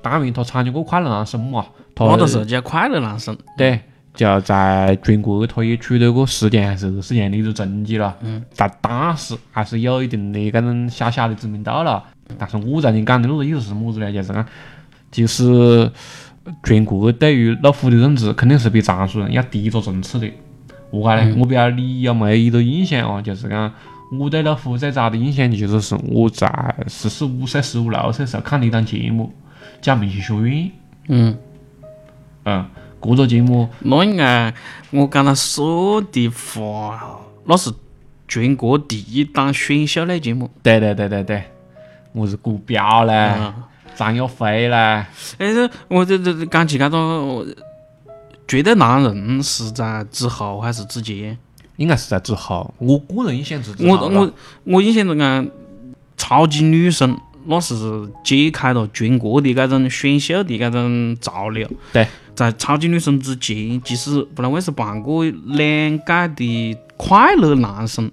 [0.00, 3.36] 当然他参加过快乐男声嘛，他那都是叫快乐男声。
[3.58, 3.78] 对，
[4.14, 8.16] 就在全国他也取得过十强还是十强的一个成绩了。
[8.22, 8.42] 嗯。
[8.56, 12.02] 但当时还是有一定的搿种小小的知名度了。
[12.38, 14.10] 但是我在你讲的那个意思是么子呢？
[14.10, 14.46] 就是讲，
[15.12, 15.92] 其实
[16.64, 20.26] 全国对于老虎的认知肯定是比常熟人要低一个层次的。
[21.00, 21.36] 何解呢？
[21.38, 23.72] 我不晓得你有没有一个印象哦，就是讲
[24.18, 26.46] 我对老虎最早的印象其实是我在
[26.88, 29.32] 十四五岁、十五六岁时候看的一档节目。
[29.80, 30.70] 叫明星学院，
[31.08, 31.36] 嗯，
[32.44, 32.64] 嗯，
[33.00, 34.54] 这个节目，那应该
[34.92, 37.72] 我刚才说的话，那是
[38.28, 40.48] 全国第一档选秀类节目。
[40.62, 41.42] 对对对对对，
[42.12, 43.34] 我是郭彪嘞，
[43.96, 44.76] 张耀飞嘞。
[44.76, 45.06] 哎，
[45.38, 47.44] 这我这这讲起搿个
[48.46, 51.36] 绝对男人是在之后还是之前？
[51.76, 53.74] 应该是在之后，我个人印象是。
[53.80, 54.32] 我我
[54.64, 55.44] 我印象中啊，
[56.16, 57.18] 超级女声。
[57.44, 57.74] 那是
[58.22, 61.68] 揭开了全国的这种选秀的这种潮流。
[61.92, 68.08] 对，在超级女声之前，其实不然为是办过两届的快乐男声，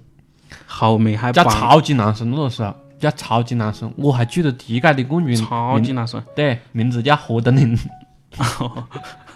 [0.66, 3.94] 后面还叫超级男声，那个时候叫超级男生。
[3.96, 7.78] 我还记得第一届的冠军，超级男生，对，名字叫何登林。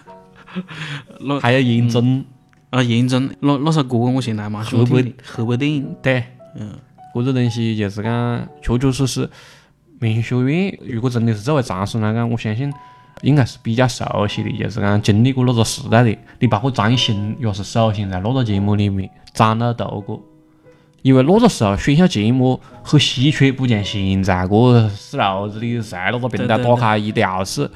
[1.21, 2.25] 那还有严真
[2.69, 5.95] 啊，严真，那那首歌我现在蛮喜欢听的，河北电影。
[6.01, 6.23] 对，
[6.55, 6.73] 嗯，
[7.13, 9.29] 这个东西就是讲，确确实实。
[9.97, 12.71] 明星学院，如果真的是作为常识来讲，我相信
[13.21, 16.17] 应该是比较熟悉的，就是讲经历过那个时代的。
[16.39, 20.21] 你包括张艺兴也是首先在那个节目里面崭露头角，
[21.01, 27.71] 因为那个时候选秀节目很稀缺，不像现在个死路子的在那个平台打开一条是。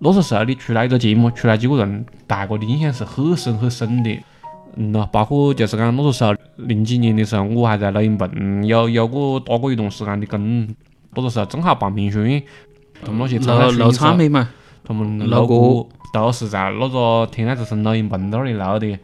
[0.00, 4.10] 那个时候你出来一个节目，出来几个人，大家的印象是很深很深的。
[4.76, 10.68] 嗯咯，包括就是讲那个时候零几年的时候，我还在录音棚有有过打过一段时间的工。
[11.12, 12.40] 那个时候正好办评学院，
[13.04, 14.48] 他们那些录录唱片嘛，
[14.84, 18.96] 他们录歌都是在那个天籁之声录音棚那里录的，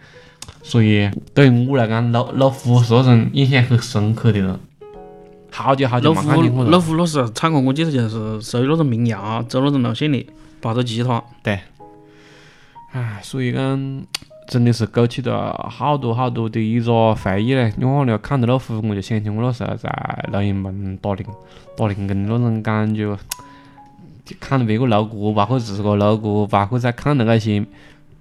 [0.62, 4.56] 所以对于我来讲，老老虎是那种印象很深刻的人。
[5.50, 6.70] 好久好久没看见。
[6.70, 10.24] 老虎那时候唱歌，我记得就是属于那种民谣，走那种路线的，
[10.66, 11.22] 抱着吉他。
[11.44, 11.60] 对。
[12.92, 14.02] 唉，所以讲。
[14.48, 17.72] 真的是勾起了好多好多的一个回忆嘞！
[17.76, 19.90] 你看了看到老虎，我就想起我那时候在
[20.32, 21.26] 录音棚打零
[21.76, 23.18] 打零工的那种感觉，
[24.24, 27.66] 就 看到别个录歌，包括自个录歌，包括在看到那些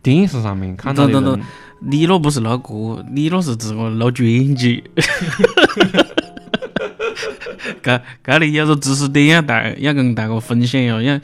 [0.02, 1.40] 电视上面看到的。
[1.82, 4.84] 你那不是录歌，你那是自个录专辑。
[7.84, 11.22] 搿搿里有个知识点要带，要跟大家分享呀，要。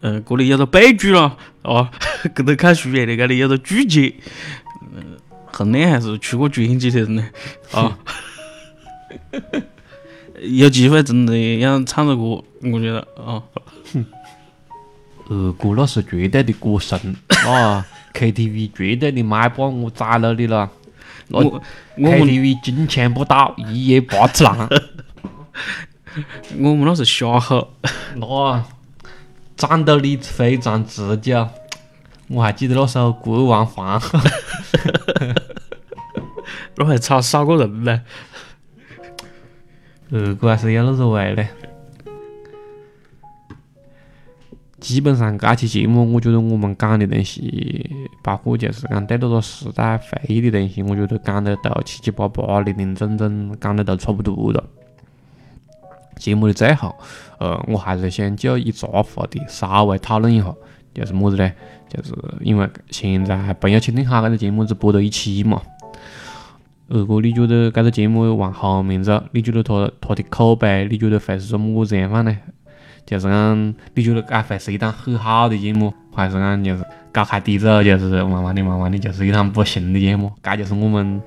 [0.00, 1.88] 嗯，这里有个悲剧了，哦，
[2.34, 4.14] 跟着看书的，这里有个拒绝。
[4.94, 7.28] 嗯，很厉害，是出过专辑的人呢。
[7.72, 7.98] 啊，
[10.40, 13.42] 有机会真的要唱着歌，我觉得啊。
[15.30, 16.98] 二哥那是绝对的歌神
[17.44, 17.84] 啊
[18.14, 20.70] ，KTV 绝对的麦霸，我宰了你了。
[21.28, 21.60] 我我
[21.98, 24.66] KTV 金钱不倒，一夜八次郎。
[26.56, 27.74] 我们那是瞎吼。
[28.14, 28.64] 那。
[29.58, 31.48] 战斗力非常持久，
[32.28, 34.16] 我还记得那时候《国王黄河》，
[36.76, 38.00] 那还差少个人呢。
[40.12, 41.44] 二哥还是有那个味的。
[44.78, 47.90] 基本上，这期节目，我觉得我们讲的东西，
[48.22, 54.64] 包括就是讲对那个时代回忆的东西，我觉得讲得都七七八八、零零整整，讲得都差不多了。
[56.18, 56.94] 节目的最后，
[57.38, 60.54] 呃，我还是想就一个话题稍微讨论一下，
[60.92, 61.50] 就是么子呢？
[61.88, 65.62] 就是因为现在《朋友请听好》这个节目只播到一期嘛。
[66.88, 72.36] 二哥，你觉得这个节目往后面走，你觉得它它的口碑，你觉得会是个么子样范呢？
[73.06, 80.32] 就是讲，你觉得这会是一档很好的节目，还是讲就是高开低走，就是慢慢的、慢慢的，就是一档不行的节目？
[80.42, 81.22] 这就是我们。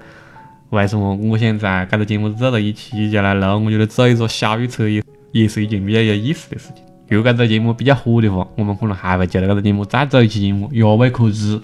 [0.71, 3.65] 为什么我想在这个节目走到一起就来录？
[3.65, 5.03] 我觉得做一个小预测也
[5.33, 6.83] 也是一件比较有意思的事情。
[7.09, 11.59] 如果这个节目比较火的话，我们可能还会就着这个节目再做一期节目，也未可知。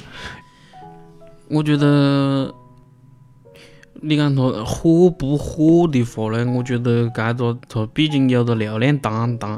[1.50, 2.54] 我觉得
[4.02, 6.52] 你讲他火不火的话呢？
[6.52, 9.58] 我觉得该个他毕竟有个流量担当，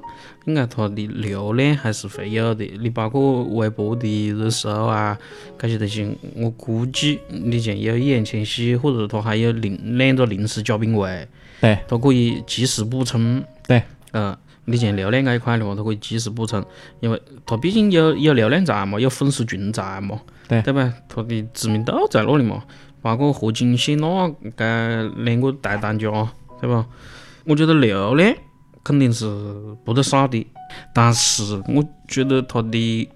[0.49, 2.65] 应该它的流量还是会有的。
[2.81, 5.15] 你包括微博的热搜啊，
[5.59, 11.27] 这些东西，我估计你像有易烊千玺，或者他还有临两个临时嘉宾位，
[11.61, 13.43] 对，他可以及时补充。
[13.67, 13.83] 对，
[14.13, 14.35] 嗯，
[14.65, 16.65] 你像流量这一块的话，他可以及时补充，
[16.99, 20.91] 因为他毕竟有有流量在嘛，有粉丝群在嘛，对对吧？
[21.07, 22.63] 他的知名度在那里嘛。
[23.01, 26.09] 包括何炅、谢娜这两个大当家，
[26.59, 26.85] 对吧？
[27.45, 28.35] 我觉得流量
[28.83, 29.25] 肯定是
[29.83, 30.45] 不得少的，
[30.93, 33.09] 但是我觉得他的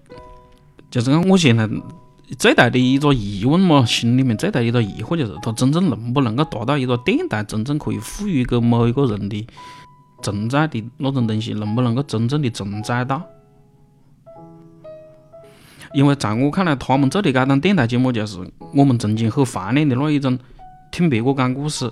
[0.91, 1.67] 就是讲我现在
[2.37, 9.47] 最大的一个疑问嘛，心里面最大的一个疑惑就是，他真正能不能够达到一个电台真正可以赋予给某一个人的
[10.21, 13.21] 存在的那种东西，能不能够真正的存在到？
[15.93, 18.39] 因为在我看来，他们做的这档电台节目就是
[18.73, 20.39] 我们曾经很怀念的那一种，
[20.91, 21.91] 听别个讲故事，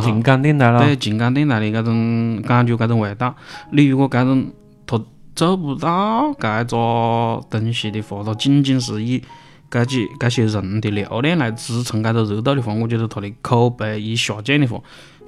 [0.00, 0.84] 情感电台了。
[0.84, 3.34] 对情感电台的搿种感觉、搿种味道。
[3.72, 4.46] 你如果搿种
[4.86, 5.00] 他
[5.34, 9.22] 做不到搿个东西的话，他仅仅是以
[9.70, 14.80] 搿几搿些人的流量来支撑搿个热度的话，我觉得他的口碑一下降的话，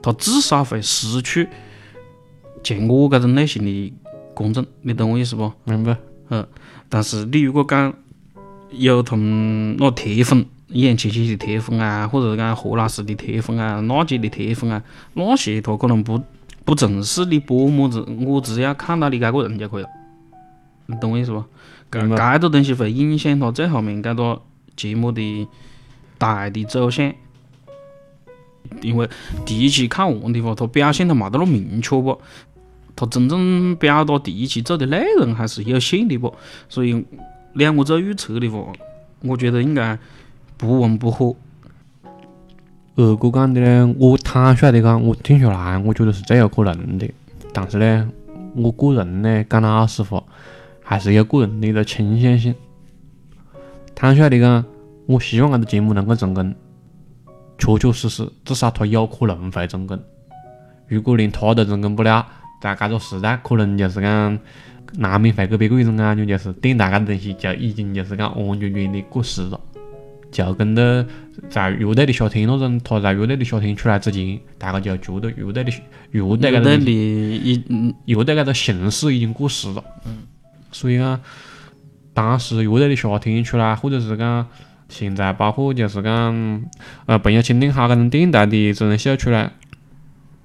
[0.03, 1.49] 他至少会失去
[2.63, 3.93] 像我这种类型的
[4.35, 5.53] 观众，你懂我意思不？
[5.65, 5.97] 明白。
[6.31, 6.47] 嗯，
[6.89, 7.93] 但是你如果讲
[8.71, 14.83] 有他们那铁粉，易烊千玺的铁粉啊，或者是讲何老师的铁粉啊，娜姐的铁粉啊，
[15.15, 16.23] 那些他可能不
[16.65, 19.89] 不重视你播么子，我只要看到你这个人就可以了，
[20.87, 21.43] 你懂我意思不？
[21.91, 24.43] 这明白这个东西会影响他最后面搿个
[24.77, 25.49] 节目的
[26.19, 27.13] 大的走向。
[28.83, 29.09] 因为
[29.47, 32.21] 第一期看完的话，他表现的没得那么明确不？
[32.95, 36.35] 他真正表达第一期做的内容还是有限的不？
[36.69, 37.03] 所以
[37.55, 38.71] 两个做预测的话，
[39.23, 39.99] 我觉得应该
[40.59, 41.35] 不温不火。
[42.97, 47.09] 二哥讲的呢，我坦率的讲，我听下来，我觉得是最有可能的。
[47.53, 48.11] 但是呢，
[48.57, 50.21] 我个人呢，讲老实话，
[50.83, 52.53] 还是有个人的一个倾向性。
[53.95, 54.65] 坦率的讲，
[55.07, 56.53] 我希望这个节目能够成功，
[57.57, 59.97] 确确实实，至少它有可能会成功。
[60.89, 62.27] 如果连它都成功不了，
[62.61, 64.39] 在这个时代，可能就是讲，
[64.95, 69.61] 难免会给别个一种感觉，就是电台这个东西就已经就是讲完完全全的过时了。
[70.31, 71.07] 就跟着
[71.49, 75.73] 在乐队的夏天那种，他在乐队的夏天出来之前，大家就觉得乐队的
[76.11, 79.83] 乐队这个的东西，一嗯乐队这个形式已经过时了。
[80.05, 80.19] 嗯。
[80.71, 81.21] 所以讲，
[82.13, 84.47] 当时乐队的夏天出来，或者是讲
[84.89, 86.65] 现在包括就是讲
[87.07, 89.53] 呃朋友青年号这种电台的真人秀出来，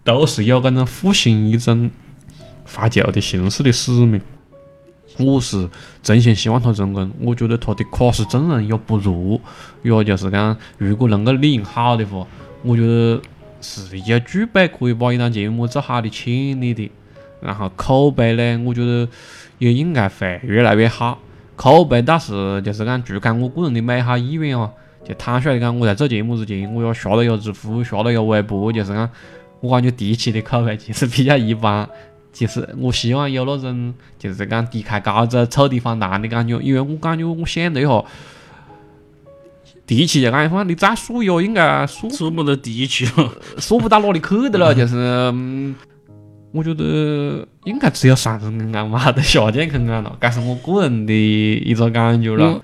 [0.05, 1.91] 都是有这种复兴一种
[2.65, 4.21] 怀旧的形式的使命。
[5.19, 5.69] 我是
[6.01, 9.39] 真心希望他成功，我觉得他的卡司阵容也不弱，
[9.83, 12.25] 也就是讲，如果能够利用好的话，
[12.63, 13.21] 我觉得
[13.61, 16.89] 是有具备可以把一档节目做好的潜力的。
[17.41, 19.07] 然后口碑呢，我觉得
[19.59, 21.19] 也应该会越来越好。
[21.55, 24.71] 口碑倒是就是讲，除开我个人的美好意愿哦，
[25.05, 29.09] 就坦率的讲，我在做节目之前，我也下了有知乎，下了有微博，就是讲，
[29.59, 31.87] 我感觉第一期的口碑其实比较一般。
[32.33, 38.03] 其实我希望有那种就是讲低开高走、臭地方弹的感觉，因为我感觉我想了一下，
[39.85, 43.29] 第一期就感觉话你再数哟，应该数数不得第一期了。
[43.59, 44.95] 数不到哪里去的了，就是，
[45.33, 45.75] 嗯
[46.51, 52.61] 我觉得应该只有上升空间，没得下降空间了，这是我个人的一个感觉了。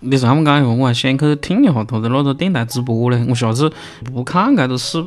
[0.00, 3.24] 你这么讲的话，我还想去听一下他的那个电台直播嘞。
[3.28, 3.72] 我下次
[4.04, 5.02] 不看这个视，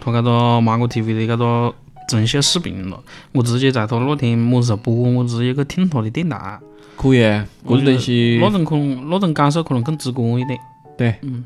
[0.00, 1.72] 他这个芒果 TV 的这个
[2.08, 6.58] 真秀视频了，我直接在他那天么子时候播，我直接去听他的电台。
[6.94, 10.58] 可以，这种东西那种可能那种感受可能更直观一点。
[10.96, 11.44] 对，嗯，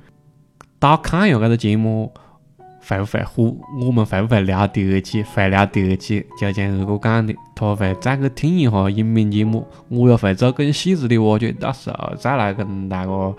[0.79, 2.13] 打看一下这个节目
[2.81, 13.35] 会不会火，我们会不会聊第二期，会聊第二期，就像二哥讲的，他会再去听一下音频节目，我也会做更细致的挖掘，到时候再来跟大家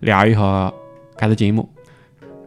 [0.00, 0.72] 聊一下
[1.18, 1.68] 这个节目。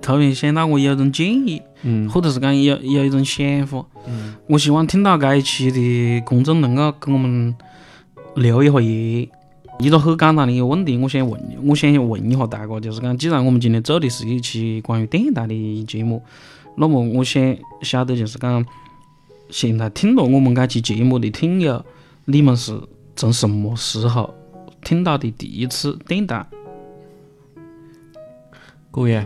[0.02, 7.56] 突然想到我有种建议，嗯或者是讲有有一种想法，嗯，我希望听到这一期的观众能够给我们
[8.36, 9.30] 留一下言。
[9.80, 16.24] 一个很简单的一个问题，我想问，我想问一下大家，就是讲，既然我们今天做的是一期关于电台的节目，
[16.78, 18.66] 那么我想晓得就是讲，
[19.52, 21.86] 现在听到我们这期节目的听友，
[22.26, 22.76] 你们是
[23.16, 24.34] 从什么时候
[24.84, 26.44] 听到的第一次电台？
[28.90, 29.22] 可以，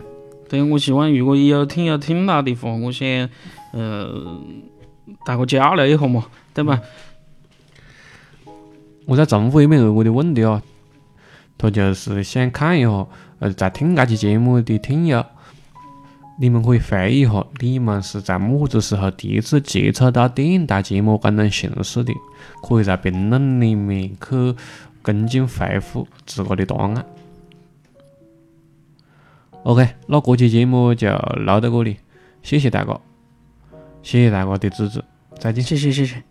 [0.52, 3.08] 对，我希望如果有听友听到的话，我想，
[3.72, 4.38] 呃，
[5.24, 6.78] 大家交流一下嘛，对吧？
[9.06, 10.60] 我再重复一遍二哥的问题哦，
[11.56, 13.06] 他就是想看一下，
[13.38, 15.24] 呃，在听这期节目的听友，
[16.38, 22.12] 你们可以回忆一下，你们是在么子时候第一次接触到电台节目这种形式的？
[22.62, 24.54] 可以在评论里面去
[25.00, 27.06] 跟进回复自个的答案。
[29.64, 31.08] OK，那这期节目就
[31.46, 31.96] 唠到这里，
[32.42, 33.00] 谢谢大家，
[34.02, 35.02] 谢谢大家的支持，
[35.38, 35.62] 再见。
[35.62, 36.22] 谢谢谢谢。